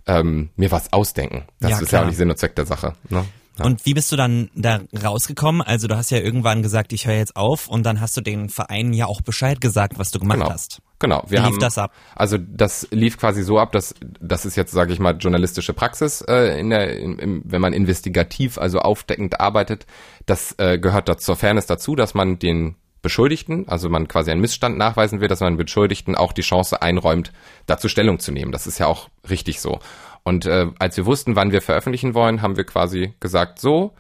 [0.07, 1.43] ähm, mir was ausdenken.
[1.59, 2.01] Das Ja, ist ja klar.
[2.03, 2.93] auch nicht Sinn und Zweck der Sache.
[3.09, 3.25] Ne?
[3.59, 3.65] Ja.
[3.65, 5.61] Und wie bist du dann da rausgekommen?
[5.61, 8.49] Also du hast ja irgendwann gesagt, ich höre jetzt auf und dann hast du den
[8.49, 10.49] Vereinen ja auch Bescheid gesagt, was du gemacht Genau.
[10.51, 10.81] hast.
[10.99, 11.23] Genau.
[11.27, 11.91] Wir Wie lief haben, das ab?
[12.15, 16.21] Also das lief quasi so ab, dass das ist jetzt, sage ich mal, journalistische Praxis,
[16.21, 19.85] äh, in der, in, im, wenn man investigativ, also aufdeckend arbeitet.
[20.27, 24.41] Das äh, gehört da zur Fairness dazu, dass man den Beschuldigten, also man quasi einen
[24.41, 27.31] Missstand nachweisen will, dass man den Beschuldigten auch die Chance einräumt,
[27.65, 28.51] dazu Stellung zu nehmen.
[28.51, 29.79] Das ist ja auch richtig so.
[30.23, 33.93] Und äh, als wir wussten, wann wir veröffentlichen wollen, haben wir quasi gesagt, so,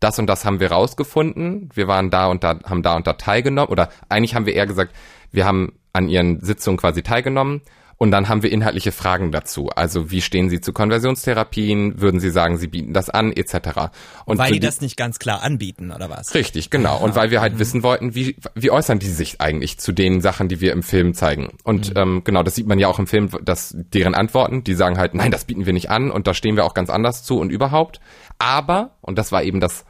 [0.00, 1.70] das und das haben wir rausgefunden.
[1.74, 3.70] Wir waren da und da, haben da und da teilgenommen.
[3.70, 4.94] Oder eigentlich haben wir eher gesagt,
[5.32, 7.62] wir haben an ihren Sitzungen quasi teilgenommen.
[7.98, 9.70] Und dann haben wir inhaltliche Fragen dazu.
[9.74, 12.00] Also wie stehen Sie zu Konversionstherapien?
[12.00, 13.90] Würden Sie sagen, Sie bieten das an, etc.
[14.26, 16.34] Und Weil für die das nicht ganz klar anbieten, oder was?
[16.34, 16.98] Richtig, genau.
[16.98, 20.48] Und weil wir halt wissen wollten, wie, wie äußern die sich eigentlich zu den Sachen,
[20.48, 21.56] die wir im Film zeigen.
[21.64, 24.98] Und ähm, genau, das sieht man ja auch im Film, dass deren Antworten, die sagen
[24.98, 27.38] halt, nein, das bieten wir nicht an und da stehen wir auch ganz anders zu
[27.38, 28.00] und überhaupt.
[28.38, 29.86] Aber, und das war eben das,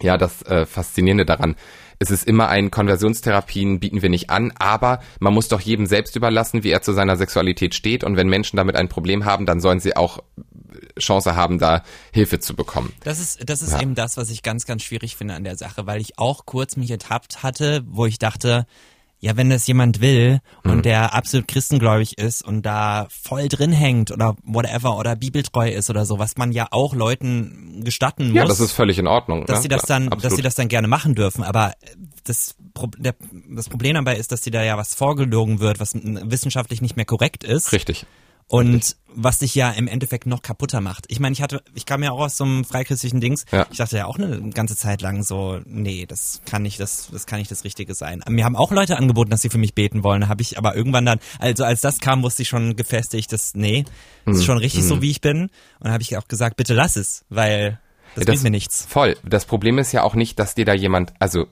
[0.00, 1.56] ja, das äh, Faszinierende daran,
[1.98, 6.14] es ist immer ein Konversionstherapien bieten wir nicht an, aber man muss doch jedem selbst
[6.16, 8.04] überlassen, wie er zu seiner Sexualität steht.
[8.04, 10.20] Und wenn Menschen damit ein Problem haben, dann sollen sie auch
[10.98, 11.82] Chance haben, da
[12.12, 12.92] Hilfe zu bekommen.
[13.02, 13.82] Das ist, das ist Ja.
[13.82, 16.76] eben das, was ich ganz, ganz schwierig finde an der Sache, weil ich auch kurz
[16.76, 18.66] mich ertappt hatte, wo ich dachte,
[19.20, 20.70] ja, wenn das jemand will Mhm.
[20.70, 25.90] und der absolut christengläubig ist und da voll drin hängt oder whatever oder bibeltreu ist
[25.90, 28.34] oder so, was man ja auch Leuten gestatten muss.
[28.36, 29.44] Ja, das ist völlig in Ordnung.
[29.46, 29.62] dass ne?
[29.62, 30.36] sie das dann, dass absolut.
[30.36, 31.42] sie das dann gerne machen dürfen.
[31.42, 31.72] Aber
[32.24, 32.54] das,
[32.98, 33.14] der,
[33.50, 37.06] das Problem dabei ist, dass dir da ja was vorgelogen wird, was wissenschaftlich nicht mehr
[37.06, 37.72] korrekt ist.
[37.72, 38.06] Richtig.
[38.48, 41.04] Und was dich ja im Endeffekt noch kaputter macht.
[41.08, 43.44] Ich meine, ich hatte, ich kam ja auch aus so einem freikristlichen Dings.
[43.50, 43.66] Ja.
[43.70, 47.26] Ich dachte ja auch eine ganze Zeit lang so, nee, das kann nicht das, das
[47.26, 48.22] kann nicht das Richtige sein.
[48.28, 50.22] Mir haben auch Leute angeboten, dass sie für mich beten wollen.
[50.22, 53.54] Da habe ich aber irgendwann dann, also als das kam, wusste ich schon gefestigt, dass
[53.54, 53.84] nee,
[54.24, 54.40] das Hm.
[54.40, 55.50] ist schon richtig so, wie ich bin.
[55.80, 57.80] Und habe ich auch gesagt, bitte lass es, weil
[58.14, 58.86] das, bringt mir nichts.
[58.88, 59.16] Voll.
[59.24, 61.46] Das Problem ist ja auch nicht, dass dir da jemand, also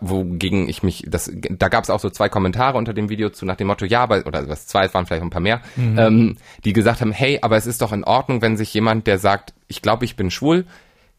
[0.00, 3.46] wogegen ich mich, das, da gab es auch so zwei Kommentare unter dem Video zu
[3.46, 6.36] nach dem Motto, ja, aber, oder was zwei, es waren vielleicht ein paar mehr, ähm,
[6.64, 9.54] die gesagt haben, hey, aber es ist doch in Ordnung, wenn sich jemand, der sagt,
[9.66, 10.66] ich glaube, ich bin schwul,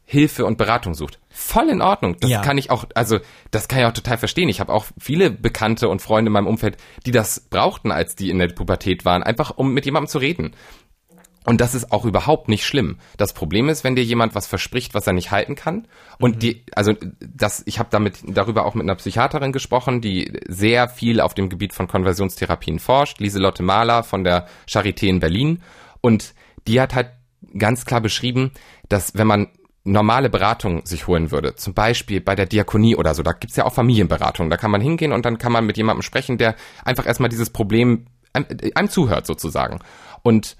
[0.05, 1.19] Hilfe und Beratung sucht.
[1.29, 2.17] Voll in Ordnung.
[2.19, 2.41] Das Ja.
[2.41, 3.19] kann ich auch, also
[3.51, 4.49] das kann ich auch total verstehen.
[4.49, 8.31] Ich habe auch viele Bekannte und Freunde in meinem Umfeld, die das brauchten, als die
[8.31, 10.55] in der Pubertät waren, einfach um mit jemandem zu reden.
[11.45, 12.97] Und das ist auch überhaupt nicht schlimm.
[13.17, 15.87] Das Problem ist, wenn dir jemand was verspricht, was er nicht halten kann.
[16.19, 20.89] Und die, also das, ich habe damit darüber auch mit einer Psychiaterin gesprochen, die sehr
[20.89, 25.61] viel auf dem Gebiet von Konversionstherapien forscht, Lieselotte Mahler von der Charité in Berlin.
[26.01, 26.33] Und
[26.67, 27.11] die hat halt
[27.57, 28.51] ganz klar beschrieben,
[28.89, 29.47] dass wenn man
[29.85, 33.65] normale Beratung sich holen würde, zum Beispiel bei der Diakonie oder so, da gibt's ja
[33.65, 37.05] auch Familienberatung, da kann man hingehen und dann kann man mit jemandem sprechen, der einfach
[37.05, 39.79] erstmal dieses Problem einem, einem zuhört sozusagen.
[40.21, 40.57] Und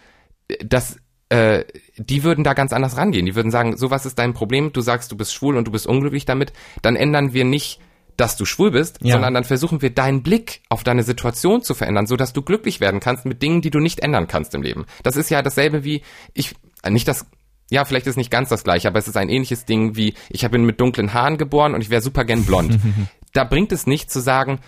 [0.66, 0.98] das
[1.30, 1.64] äh,
[1.98, 3.26] die würden da ganz anders rangehen.
[3.26, 5.72] Die würden sagen, so was ist dein Problem, du sagst, du bist schwul und du
[5.72, 7.80] bist unglücklich damit, dann ändern wir nicht
[8.20, 9.14] dass du schwul bist, Ja.
[9.14, 12.82] sondern dann versuchen wir deinen Blick auf deine Situation zu verändern, so dass du glücklich
[12.82, 14.86] werden kannst mit Dingen, die du nicht ändern kannst im Leben.
[15.04, 16.02] Das ist ja dasselbe wie
[16.34, 17.28] ich äh, nicht das
[17.72, 20.46] ja, vielleicht ist nicht ganz das gleiche, aber es ist ein ähnliches Ding wie ich
[20.50, 22.78] bin mit dunklen Haaren geboren und ich wäre super gern blond.
[23.34, 24.60] da bringt es nicht zu sagen,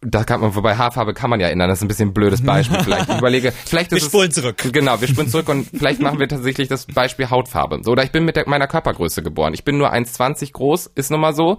[0.00, 2.42] da kann man, wobei Haarfarbe kann man ja ändern, das ist ein bisschen ein blödes
[2.44, 3.08] Beispiel vielleicht.
[3.08, 4.56] Ich überlege, vielleicht ist Wir es, spulen zurück.
[4.72, 7.80] Genau, wir spulen zurück und vielleicht machen wir tatsächlich das Beispiel Hautfarbe.
[7.82, 9.54] So, oder ich bin mit der, meiner Körpergröße geboren.
[9.54, 11.58] Ich bin nur 1,20 groß, ist nun mal so.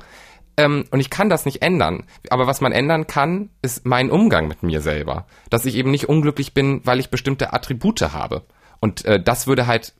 [0.56, 2.06] Ähm, und ich kann das nicht ändern.
[2.30, 5.26] Aber was man ändern kann, ist mein Umgang mit mir selber.
[5.50, 8.44] Dass ich eben nicht unglücklich bin, weil ich bestimmte Attribute habe.
[8.80, 9.94] Und äh, das würde halt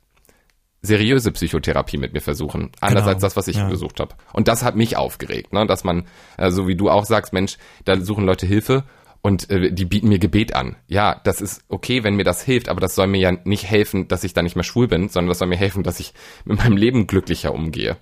[0.82, 2.70] seriöse Psychotherapie mit mir versuchen.
[2.80, 3.68] Anders Genau, als das, was ich ja.
[3.68, 4.14] gesucht habe.
[4.32, 5.66] Und das hat mich aufgeregt, ne?
[5.66, 8.84] dass man, äh, so wie du auch sagst, Mensch, da suchen Leute Hilfe
[9.22, 10.76] und äh, die bieten mir Gebet an.
[10.88, 14.08] Ja, das ist okay, wenn mir das hilft, aber das soll mir ja nicht helfen,
[14.08, 16.14] dass ich da nicht mehr schwul bin, sondern das soll mir helfen, dass ich
[16.44, 17.98] mit meinem Leben glücklicher umgehe.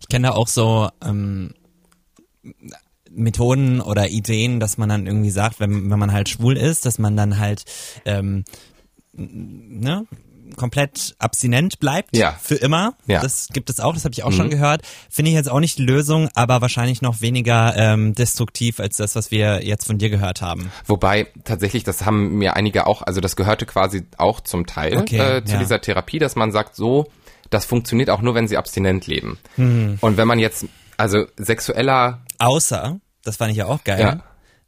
[0.00, 1.54] Ich kenne da auch so, ähm,
[3.16, 6.98] Methoden oder Ideen, dass man dann irgendwie sagt, wenn, wenn man halt schwul ist, dass
[6.98, 7.64] man dann halt
[8.04, 8.44] ähm,
[9.12, 10.06] ne,
[10.56, 12.32] komplett abstinent bleibt Ja.
[12.40, 12.94] für immer.
[13.06, 13.20] Ja.
[13.20, 14.82] Das gibt es auch, das habe ich auch schon gehört.
[15.10, 19.16] Finde ich jetzt auch nicht die Lösung, aber wahrscheinlich noch weniger ähm, destruktiv als das,
[19.16, 20.70] was wir jetzt von dir gehört haben.
[20.86, 25.18] Wobei tatsächlich, das haben mir einige auch, also das gehörte quasi auch zum Teil Okay,
[25.38, 25.58] äh, zu ja.
[25.58, 27.06] dieser Therapie, dass man sagt, so,
[27.50, 29.38] das funktioniert auch nur, wenn sie abstinent leben.
[29.56, 29.98] Hm.
[30.00, 34.22] Und wenn man jetzt, also sexueller, Außer, das fand ich ja auch geil, Ja.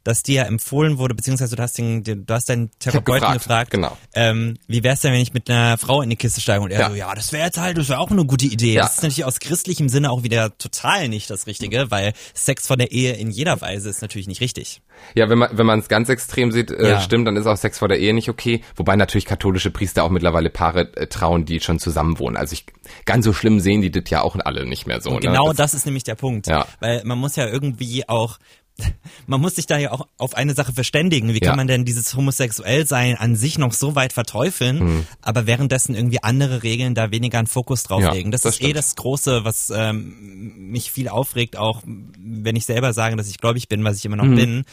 [0.07, 3.71] Dass dir ja empfohlen wurde, beziehungsweise du hast, den, du hast deinen Therapeuten gefragt, gefragt,
[3.71, 3.97] genau.
[4.13, 6.61] ähm, wie wär's denn, wenn ich mit einer Frau in die Kiste steige?
[6.61, 6.89] Und er Ja.
[6.89, 8.73] so, ja, das wäre jetzt halt, das wäre auch eine gute Idee.
[8.73, 8.83] Ja.
[8.83, 12.77] Das ist natürlich aus christlichem Sinne auch wieder total nicht das Richtige, weil Sex vor
[12.77, 14.81] der Ehe in jeder Weise ist natürlich nicht richtig.
[15.13, 17.01] ja, wenn man wenn man es ganz extrem sieht, äh, Ja.
[17.01, 18.61] stimmt, dann ist auch Sex vor der Ehe nicht okay.
[18.77, 22.37] Wobei natürlich katholische Priester auch mittlerweile Paare äh, trauen, die schon zusammenwohnen.
[22.37, 22.65] Also ich,
[23.05, 25.09] ganz so schlimm sehen die das ja auch alle nicht mehr so.
[25.09, 25.29] Und ne?
[25.31, 26.47] genau das, ist nämlich der Punkt.
[26.47, 26.65] Ja.
[26.79, 28.37] Weil man muss ja irgendwie auch,
[29.27, 31.33] man muss sich da ja auch auf eine Sache verständigen.
[31.33, 31.55] Wie kann Ja.
[31.55, 35.07] man denn dieses Homosexuellsein an sich noch so weit verteufeln, Hm.
[35.21, 38.31] aber währenddessen irgendwie andere Regeln da weniger einen Fokus drauf Ja, legen?
[38.31, 38.77] Das, das ist eh stimmt.
[38.77, 43.67] das Große, was ähm, mich viel aufregt, auch wenn ich selber sage, dass ich gläubig
[43.67, 44.35] bin, was ich immer noch Mhm.
[44.35, 44.63] bin,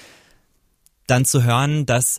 [1.06, 2.18] dann zu hören, dass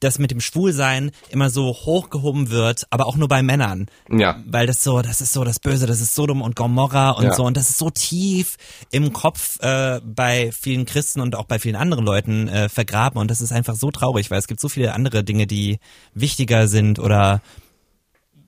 [0.00, 4.42] das mit dem Schwulsein immer so hochgehoben wird, aber auch nur bei Männern Ja.
[4.46, 7.34] weil das so, das ist so das Böse, das ist Sodom und Gomorra und Ja.
[7.34, 8.56] so und das ist so tief
[8.90, 13.30] im Kopf äh, bei vielen Christen und auch bei vielen anderen Leuten äh, vergraben und
[13.30, 15.78] das ist einfach so traurig, weil es gibt so viele andere Dinge, die
[16.14, 17.42] wichtiger sind oder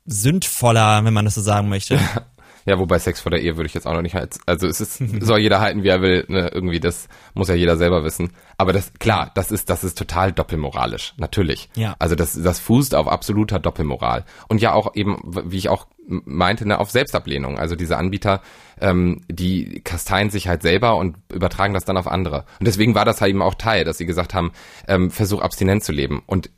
[0.06, 1.94] sündvoller, wenn man das so sagen möchte.
[1.94, 2.26] Ja,
[2.78, 4.98] wobei Sex vor der Ehe würde ich jetzt auch noch nicht als, also es ist,
[5.20, 8.32] soll jeder halten, wie er will, ne, irgendwie, das muss ja jeder selber wissen.
[8.56, 11.70] Aber das, klar, das ist, das ist total doppelmoralisch, natürlich.
[11.74, 11.96] Ja.
[11.98, 14.24] Also das, das fußt auf absoluter Doppelmoral.
[14.48, 17.58] Und ja auch eben, wie ich auch meinte, ne, auf Selbstablehnung.
[17.58, 18.42] Also diese Anbieter,
[18.80, 22.44] ähm, die kasteien sich halt selber und übertragen das dann auf andere.
[22.58, 24.52] Und deswegen war das halt eben auch Teil, dass sie gesagt haben,
[24.88, 26.22] ähm, versuch abstinent zu leben.
[26.26, 26.50] Und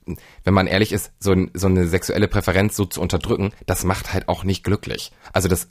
[0.44, 4.12] wenn man ehrlich ist, so, ein, so eine sexuelle Präferenz so zu unterdrücken, das macht
[4.12, 5.12] halt auch nicht glücklich.
[5.32, 5.68] Also das,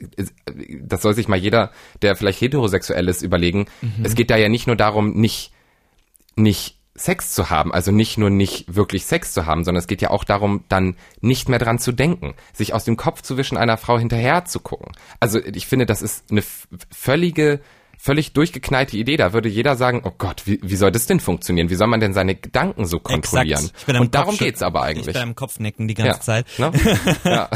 [0.82, 3.66] das soll sich mal jeder, der vielleicht heterosexuell ist, überlegen.
[4.04, 5.52] Es geht da ja nicht nur darum, nicht
[6.36, 10.02] nicht Sex zu haben, also nicht nur nicht wirklich Sex zu haben, sondern es geht
[10.02, 13.58] ja auch darum, dann nicht mehr dran zu denken, sich aus dem Kopf zu wischen,
[13.58, 14.92] einer Frau hinterher zu gucken.
[15.20, 16.44] Also ich finde, das ist eine
[16.92, 17.60] völlige,
[18.02, 19.16] völlig durchgeknallte Idee.
[19.16, 21.70] Da würde jeder sagen, oh Gott, wie, wie soll das denn funktionieren?
[21.70, 23.60] Wie soll man denn seine Gedanken so kontrollieren?
[23.66, 23.80] Exakt.
[23.80, 25.14] Ich bin am Und darum Kopfschü- geht's aber Ich eigentlich.
[25.14, 26.20] bin am Kopfnicken die ganze Ja.
[26.22, 26.46] Zeit.
[26.58, 26.72] Ne?
[27.24, 27.50] Ja.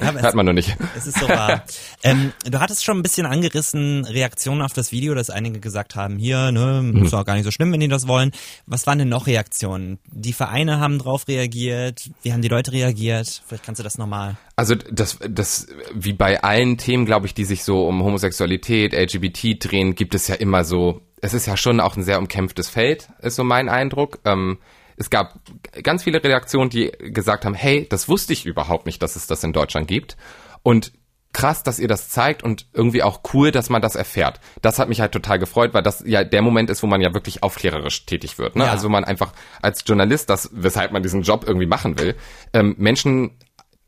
[0.00, 0.76] aber Hört man nur nicht.
[0.96, 1.64] Es ist so wahr.
[2.02, 6.18] ähm, du hattest schon ein bisschen angerissen, Reaktionen auf das Video, dass einige gesagt haben,
[6.18, 7.04] hier, ne, Mhm.
[7.06, 8.32] ist auch gar nicht so schlimm, wenn die das wollen.
[8.66, 9.98] Was waren denn noch Reaktionen?
[10.12, 13.42] Die Vereine haben drauf reagiert, wie haben die Leute reagiert?
[13.46, 14.36] Vielleicht kannst du das nochmal.
[14.56, 19.62] Also das, das, wie bei allen Themen, glaube ich, die sich so um Homosexualität, LGBT
[19.62, 23.08] drehen, gibt es ja immer so, es ist ja schon auch ein sehr umkämpftes Feld,
[23.20, 24.18] ist so mein Eindruck.
[24.24, 24.58] Ähm,
[24.96, 25.40] es gab
[25.82, 29.44] ganz viele Reaktionen, die gesagt haben, hey, das wusste ich überhaupt nicht, dass es das
[29.44, 30.16] in Deutschland gibt.
[30.62, 30.92] Und
[31.34, 34.40] krass, dass ihr das zeigt und irgendwie auch cool, dass man das erfährt.
[34.62, 37.12] Das hat mich halt total gefreut, weil das ja der Moment ist, wo man ja
[37.12, 38.56] wirklich aufklärerisch tätig wird.
[38.56, 38.64] Ne?
[38.64, 38.70] Ja.
[38.70, 42.14] Also wo man einfach als Journalist, das, weshalb man diesen Job irgendwie machen will,
[42.54, 43.32] ähm, Menschen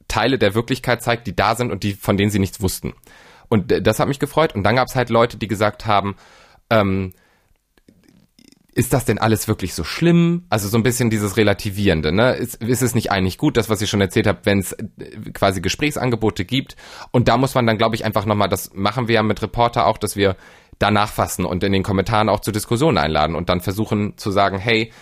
[0.09, 2.95] Teile der Wirklichkeit zeigt, die da sind und die, von denen sie nichts wussten.
[3.49, 4.55] Und äh, das hat mich gefreut.
[4.55, 6.17] Und dann gab es halt Leute, die gesagt haben,
[6.71, 7.13] ähm,
[8.79, 10.47] ist das denn alles wirklich so schlimm?
[10.51, 12.35] Also so ein bisschen dieses Relativierende, ne?
[12.35, 14.87] Ist, ist es nicht eigentlich gut, das, was ich schon erzählt habe, wenn es äh,
[15.35, 16.77] quasi Gesprächsangebote gibt?
[17.11, 19.87] Und da muss man dann, glaube ich, einfach nochmal, das machen wir ja mit Reporter
[19.87, 20.37] auch, dass wir
[20.79, 24.59] da nachfassen und in den Kommentaren auch zur Diskussion einladen und dann versuchen zu sagen,
[24.59, 24.93] hey,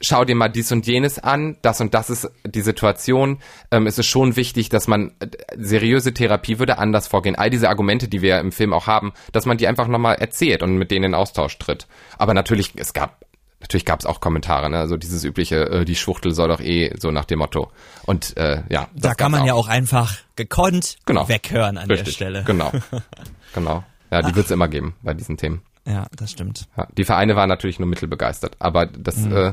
[0.00, 3.38] schau dir mal dies und jenes an, das und das ist die Situation.
[3.70, 7.36] Ähm, es ist schon wichtig, dass man äh, seriöse Therapie würde anders vorgehen.
[7.36, 10.62] All diese Argumente, die wir im Film auch haben, dass man die einfach nochmal erzählt
[10.62, 11.86] und mit denen in Austausch tritt.
[12.18, 13.24] Aber natürlich, es gab
[13.62, 14.78] Natürlich gab es auch Kommentare, ne?
[14.78, 17.70] also dieses übliche, äh, die Schwuchtel soll doch eh so nach dem Motto.
[18.06, 21.28] Und äh, ja, Da kann man ja auch einfach gekonnt Genau.
[21.28, 22.44] weghören an Richtig, der Stelle.
[22.44, 22.72] Genau,
[23.54, 23.84] genau.
[24.10, 25.62] Ja, die wird es immer geben bei diesen Themen.
[25.86, 26.68] Ja, das stimmt.
[26.76, 28.56] Ja, die Vereine waren natürlich nur mittelbegeistert.
[28.58, 29.36] Aber das, Mhm.
[29.36, 29.52] äh,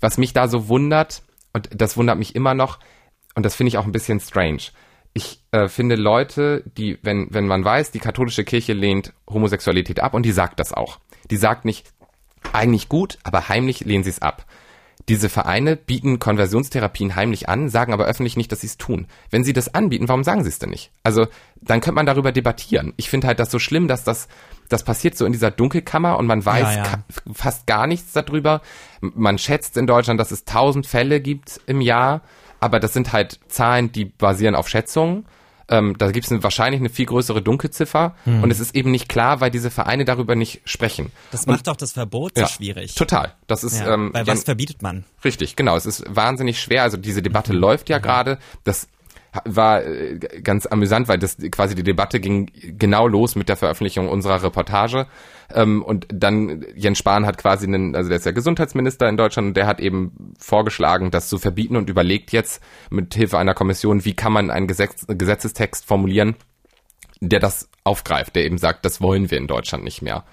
[0.00, 2.78] was mich da so wundert, und das wundert mich immer noch,
[3.34, 4.62] und das finde ich auch ein bisschen strange.
[5.12, 10.14] Ich äh, finde Leute, die, wenn, wenn man weiß, die katholische Kirche lehnt Homosexualität ab,
[10.14, 10.98] und die sagt das auch.
[11.30, 11.92] Die sagt nicht,
[12.52, 14.44] eigentlich gut, aber heimlich lehnen sie es ab.
[15.08, 19.06] Diese Vereine bieten Konversionstherapien heimlich an, sagen aber öffentlich nicht, dass sie es tun.
[19.30, 20.92] Wenn sie das anbieten, warum sagen sie es denn nicht?
[21.02, 21.26] Also,
[21.60, 22.94] dann könnte man darüber debattieren.
[22.96, 24.28] Ich finde halt das so schlimm, dass das,
[24.70, 27.04] das passiert so in dieser Dunkelkammer und man weiß Ja, ja.
[27.34, 28.62] fast gar nichts darüber.
[29.00, 32.22] Man schätzt in Deutschland, dass es tausend Fälle gibt im Jahr,
[32.60, 35.26] aber das sind halt Zahlen, die basieren auf Schätzungen.
[35.68, 39.40] Ähm, da gibt es wahrscheinlich eine viel größere Dunkelziffer und es ist eben nicht klar,
[39.40, 41.10] weil diese Vereine darüber nicht sprechen.
[41.30, 42.94] Das und, macht doch das Verbot so schwierig.
[42.94, 43.32] Total.
[43.46, 45.04] Das ist Ja, ähm, weil was verbietet man?
[45.24, 45.76] Richtig, genau.
[45.76, 46.82] Es ist wahnsinnig schwer.
[46.82, 48.38] Also diese Debatte läuft ja gerade.
[48.64, 48.88] Das
[49.44, 54.08] war äh, ganz amüsant, weil das quasi die Debatte ging genau los mit der Veröffentlichung
[54.08, 55.06] unserer Reportage.
[55.52, 59.48] Ähm, und dann Jens Spahn hat quasi einen, also der ist ja Gesundheitsminister in Deutschland
[59.48, 64.04] und der hat eben vorgeschlagen, das zu verbieten und überlegt jetzt mit Hilfe einer Kommission,
[64.04, 66.36] wie kann man einen Gesetz, Gesetzestext formulieren,
[67.20, 70.24] der das aufgreift, der eben sagt, das wollen wir in Deutschland nicht mehr.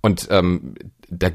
[0.00, 0.74] Und ähm,
[1.08, 1.30] da,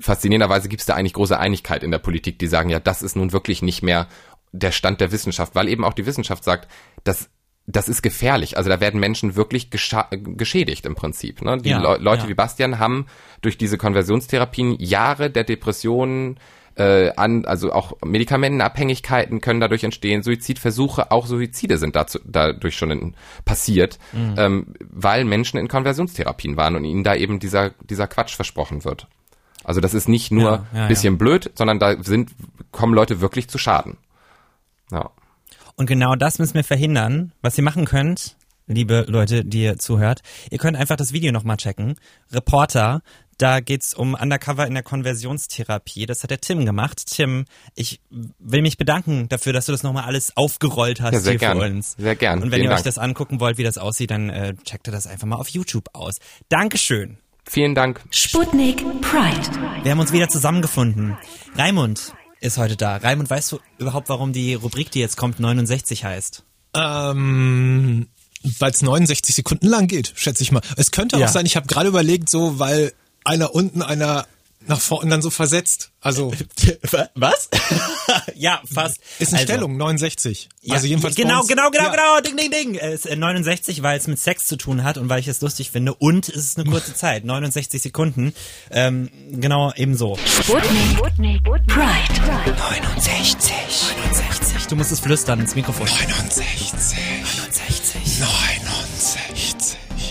[0.00, 3.16] faszinierenderweise gibt es da eigentlich große Einigkeit in der Politik, die sagen, ja, das ist
[3.16, 4.08] nun wirklich nicht mehr
[4.52, 6.68] der Stand der Wissenschaft, weil eben auch die Wissenschaft sagt,
[7.04, 7.30] dass
[7.66, 8.56] das ist gefährlich.
[8.56, 11.42] Also da werden Menschen wirklich geschädigt im Prinzip.
[11.42, 11.58] Ne?
[11.58, 12.28] Die Ja, Leu Leute ja.
[12.28, 13.06] wie Bastian haben
[13.42, 16.38] durch diese Konversionstherapien Jahre der Depressionen
[16.76, 22.90] äh, an, also auch Medikamentenabhängigkeiten können dadurch entstehen, Suizidversuche, auch Suizide sind dazu, dadurch schon
[22.90, 24.34] in, passiert, Mhm.
[24.38, 29.06] ähm, weil Menschen in Konversionstherapien waren und ihnen da eben dieser, dieser Quatsch versprochen wird.
[29.64, 32.30] Also das ist nicht nur Ja, ja, bisschen blöd, sondern da sind,
[32.72, 33.98] kommen Leute wirklich zu Schaden.
[34.90, 35.10] Ja.
[35.76, 37.32] Und genau das müssen wir verhindern.
[37.42, 41.56] Was ihr machen könnt, liebe Leute, die ihr zuhört, ihr könnt einfach das Video nochmal
[41.56, 41.96] checken.
[42.32, 43.02] Reporter,
[43.38, 46.04] da geht's um Undercover in der Konversionstherapie.
[46.04, 47.06] Das hat der Tim gemacht.
[47.06, 51.32] Tim, ich will mich bedanken dafür, dass du das nochmal alles aufgerollt hast Ja, sehr
[51.32, 51.58] hier gern.
[51.58, 51.92] für uns.
[51.98, 52.42] Sehr gern.
[52.42, 52.84] Und wenn Vielen ihr euch Dank.
[52.84, 55.88] das angucken wollt, wie das aussieht, dann äh, checkt ihr das einfach mal auf YouTube
[55.94, 56.16] aus.
[56.50, 57.16] Dankeschön.
[57.48, 58.02] Vielen Dank.
[58.10, 59.58] Sputnik Pride.
[59.82, 61.16] Wir haben uns wieder zusammengefunden.
[61.56, 62.96] Raimund ist heute da.
[62.96, 66.42] Raimund, weißt du überhaupt, warum die Rubrik, die jetzt kommt, 69 heißt?
[66.74, 68.08] Ähm,
[68.58, 70.62] weil es 69 Sekunden lang geht, schätze ich mal.
[70.76, 71.26] Es könnte Ja.
[71.26, 72.92] auch sein, ich habe gerade überlegt, so, weil
[73.24, 74.26] einer unten, einer
[74.66, 75.90] nach vorne dann so versetzt.
[76.00, 76.32] Also
[77.14, 77.48] Was?
[78.34, 79.00] ja, fast.
[79.18, 80.48] ist eine also, Stellung, 69.
[80.62, 81.90] Ja, also jedenfalls genau, genau, genau, ja.
[81.90, 82.74] genau, ding, ding, ding.
[82.74, 85.40] Es ist äh, 69, weil es mit Sex zu tun hat und weil ich es
[85.40, 88.34] lustig finde und es ist eine kurze Zeit, 69 Sekunden.
[88.70, 90.16] Ähm, genau, ebenso.
[90.16, 92.54] Sputnik Pride.
[92.56, 93.54] 69.
[94.12, 94.66] 69.
[94.68, 95.86] Du musst es flüstern ins Mikrofon.
[95.86, 96.69] 69.
[96.69, 96.69] 69.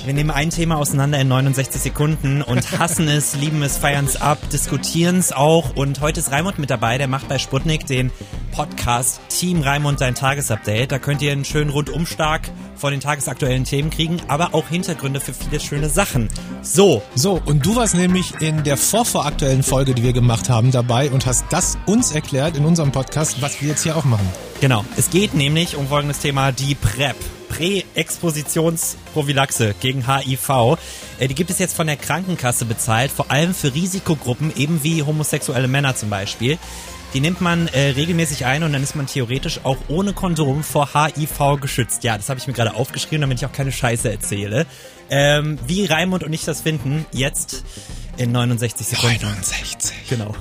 [0.09, 4.19] Wir nehmen ein Thema auseinander in 69 Sekunden und hassen es, lieben es, feiern es
[4.19, 5.75] ab, diskutieren es auch.
[5.75, 8.09] Und heute ist Raimund mit dabei, der macht bei Sputnik den
[8.51, 10.91] Podcast Team Raimund dein Tagesupdate.
[10.91, 15.35] Da könnt ihr einen schönen Rundumschlag von den tagesaktuellen Themen kriegen, aber auch Hintergründe für
[15.35, 16.27] viele schöne Sachen.
[16.63, 21.11] So, So, und du warst nämlich in der vorvoraktuellen Folge, die wir gemacht haben, dabei
[21.11, 24.27] und hast das uns erklärt in unserem Podcast, was wir jetzt hier auch machen.
[24.59, 24.83] genau.
[24.97, 27.15] Es geht nämlich um folgendes Thema, die PrEP.
[27.49, 30.77] Präexpositionsprophylaxe gegen HIV.
[31.19, 35.03] Äh, Die gibt es jetzt von der Krankenkasse bezahlt, vor allem für Risikogruppen, eben wie
[35.03, 36.57] homosexuelle Männer zum Beispiel.
[37.13, 40.89] Die nimmt man äh, regelmäßig ein und dann ist man theoretisch auch ohne Kondom vor
[40.93, 42.03] HIV geschützt.
[42.03, 44.67] Ja, das habe ich mir gerade aufgeschrieben, damit ich auch keine Scheiße erzähle.
[45.09, 47.63] Ähm, wie Raimund und ich das finden, jetzt
[48.17, 49.23] in 69 Sekunden.
[49.23, 49.91] 69.
[50.09, 50.35] Genau.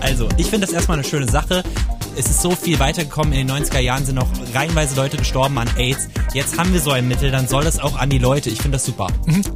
[0.00, 1.62] Also, ich finde das erstmal eine schöne Sache.
[2.16, 3.32] Es ist so viel weitergekommen.
[3.32, 6.08] In den 90er Jahren sind noch reihenweise Leute gestorben an AIDS.
[6.32, 8.50] Jetzt haben wir so ein Mittel, dann soll es auch an die Leute.
[8.50, 9.06] Ich finde das super.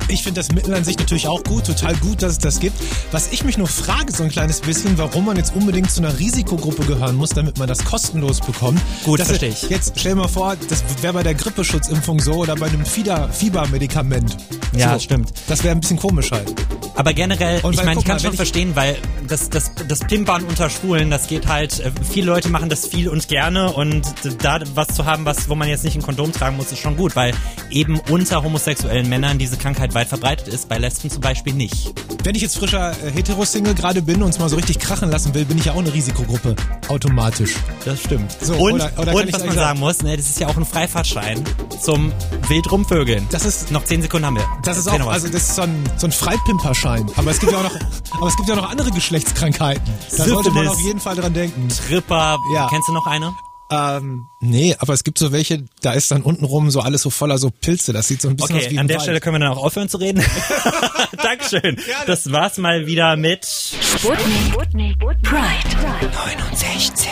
[0.09, 2.77] Ich finde das Mittel an sich natürlich auch gut, total gut, dass es das gibt.
[3.13, 6.19] Was ich mich nur frage, so ein kleines bisschen, warum man jetzt unbedingt zu einer
[6.19, 8.81] Risikogruppe gehören muss, damit man das kostenlos bekommt.
[9.05, 9.63] Gut, das verstehe ich.
[9.69, 13.29] Jetzt stell dir mal vor, das wäre bei der Grippeschutzimpfung so oder bei einem Fieder-
[13.33, 14.37] Fiebermedikament.
[14.77, 15.33] Ja, so, stimmt.
[15.49, 16.55] Das wäre ein bisschen komisch halt.
[16.95, 18.97] Aber generell, Und ich meine, ich kann mal, schon verstehen, weil
[19.29, 23.09] das, das, das Pimpern unter Schwulen, das geht halt, äh, viele Leute machen das viel
[23.09, 24.07] und gerne und
[24.43, 26.97] da was zu haben, was, wo man jetzt nicht ein Kondom tragen muss, ist schon
[26.97, 27.33] gut, weil
[27.71, 31.93] eben unter homosexuellen Männern diese Krankheit weit verbreitet ist, bei Lesben zum Beispiel nicht.
[32.25, 35.35] Wenn ich jetzt frischer äh, Hetero-Single gerade bin und es mal so richtig krachen lassen
[35.35, 36.57] will, bin ich ja auch eine Risikogruppe.
[36.89, 37.55] Automatisch.
[37.85, 38.37] Das stimmt.
[38.41, 40.57] So, und oder- oder und was man sagen- sagen muss, ne, das ist ja auch
[40.57, 41.43] ein Freifahrtschein
[41.83, 42.13] zum
[42.49, 43.27] wild rumvögeln.
[43.31, 44.47] Das ist- noch zehn Sekunden haben wir.
[44.63, 47.11] Das ist auch, also das ist so ein, so ein Freipimperschein.
[47.17, 47.77] Aber es gibt ja auch noch,
[48.13, 49.83] aber es gibt ja auch noch andere Geschlechtskrankheiten.
[50.17, 50.71] Da sollte man Syphilis.
[50.71, 51.69] auf jeden Fall dran denken.
[51.69, 52.37] Tripper.
[52.55, 52.69] Ja.
[52.69, 53.35] Kennst du noch eine?
[53.71, 57.37] Ähm, nee, aber es gibt so welche, da ist dann untenrum so alles so voller
[57.37, 57.93] so Pilze.
[57.93, 59.03] Das sieht so ein bisschen aus wie Okay, an der Wald.
[59.05, 60.25] Stelle können wir dann auch aufhören zu reden.
[61.23, 61.79] Dankeschön.
[62.07, 66.09] Das war's mal wieder mit Sputnik Pride.
[66.53, 67.07] 69.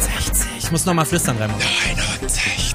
[0.00, 0.46] 69.
[0.60, 1.58] Ich muss nochmal flüstern, Raimund.
[2.20, 2.67] 69.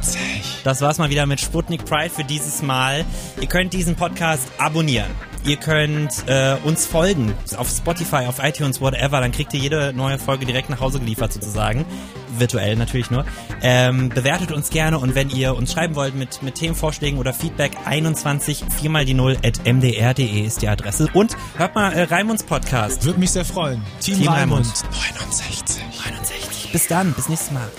[0.63, 3.05] Das war's mal wieder mit Sputnik Pride für dieses Mal.
[3.41, 5.11] Ihr könnt diesen Podcast abonnieren.
[5.45, 9.19] Ihr könnt äh, uns folgen auf Spotify, auf iTunes, whatever.
[9.19, 11.85] Dann kriegt ihr jede neue Folge direkt nach Hause geliefert sozusagen.
[12.37, 13.25] Virtuell natürlich nur.
[13.61, 17.73] Ähm, bewertet uns gerne und wenn ihr uns schreiben wollt mit, mit Themenvorschlägen oder Feedback,
[17.83, 21.09] 21 4 mal die 0 at mdr.de ist die Adresse.
[21.13, 23.03] Und hört mal äh, Raimunds Podcast.
[23.03, 23.83] Würde mich sehr freuen.
[23.99, 24.65] Team, Team Raimund.
[24.65, 24.83] Raimund.
[25.27, 25.83] 69.
[26.05, 26.71] 69.
[26.71, 27.69] Bis dann, bis nächstes Mal.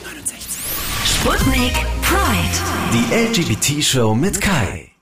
[1.24, 1.34] 69.
[1.34, 1.72] Sputnik
[2.02, 2.58] Pride.
[2.92, 4.93] Die LGBT-Show mit Kai.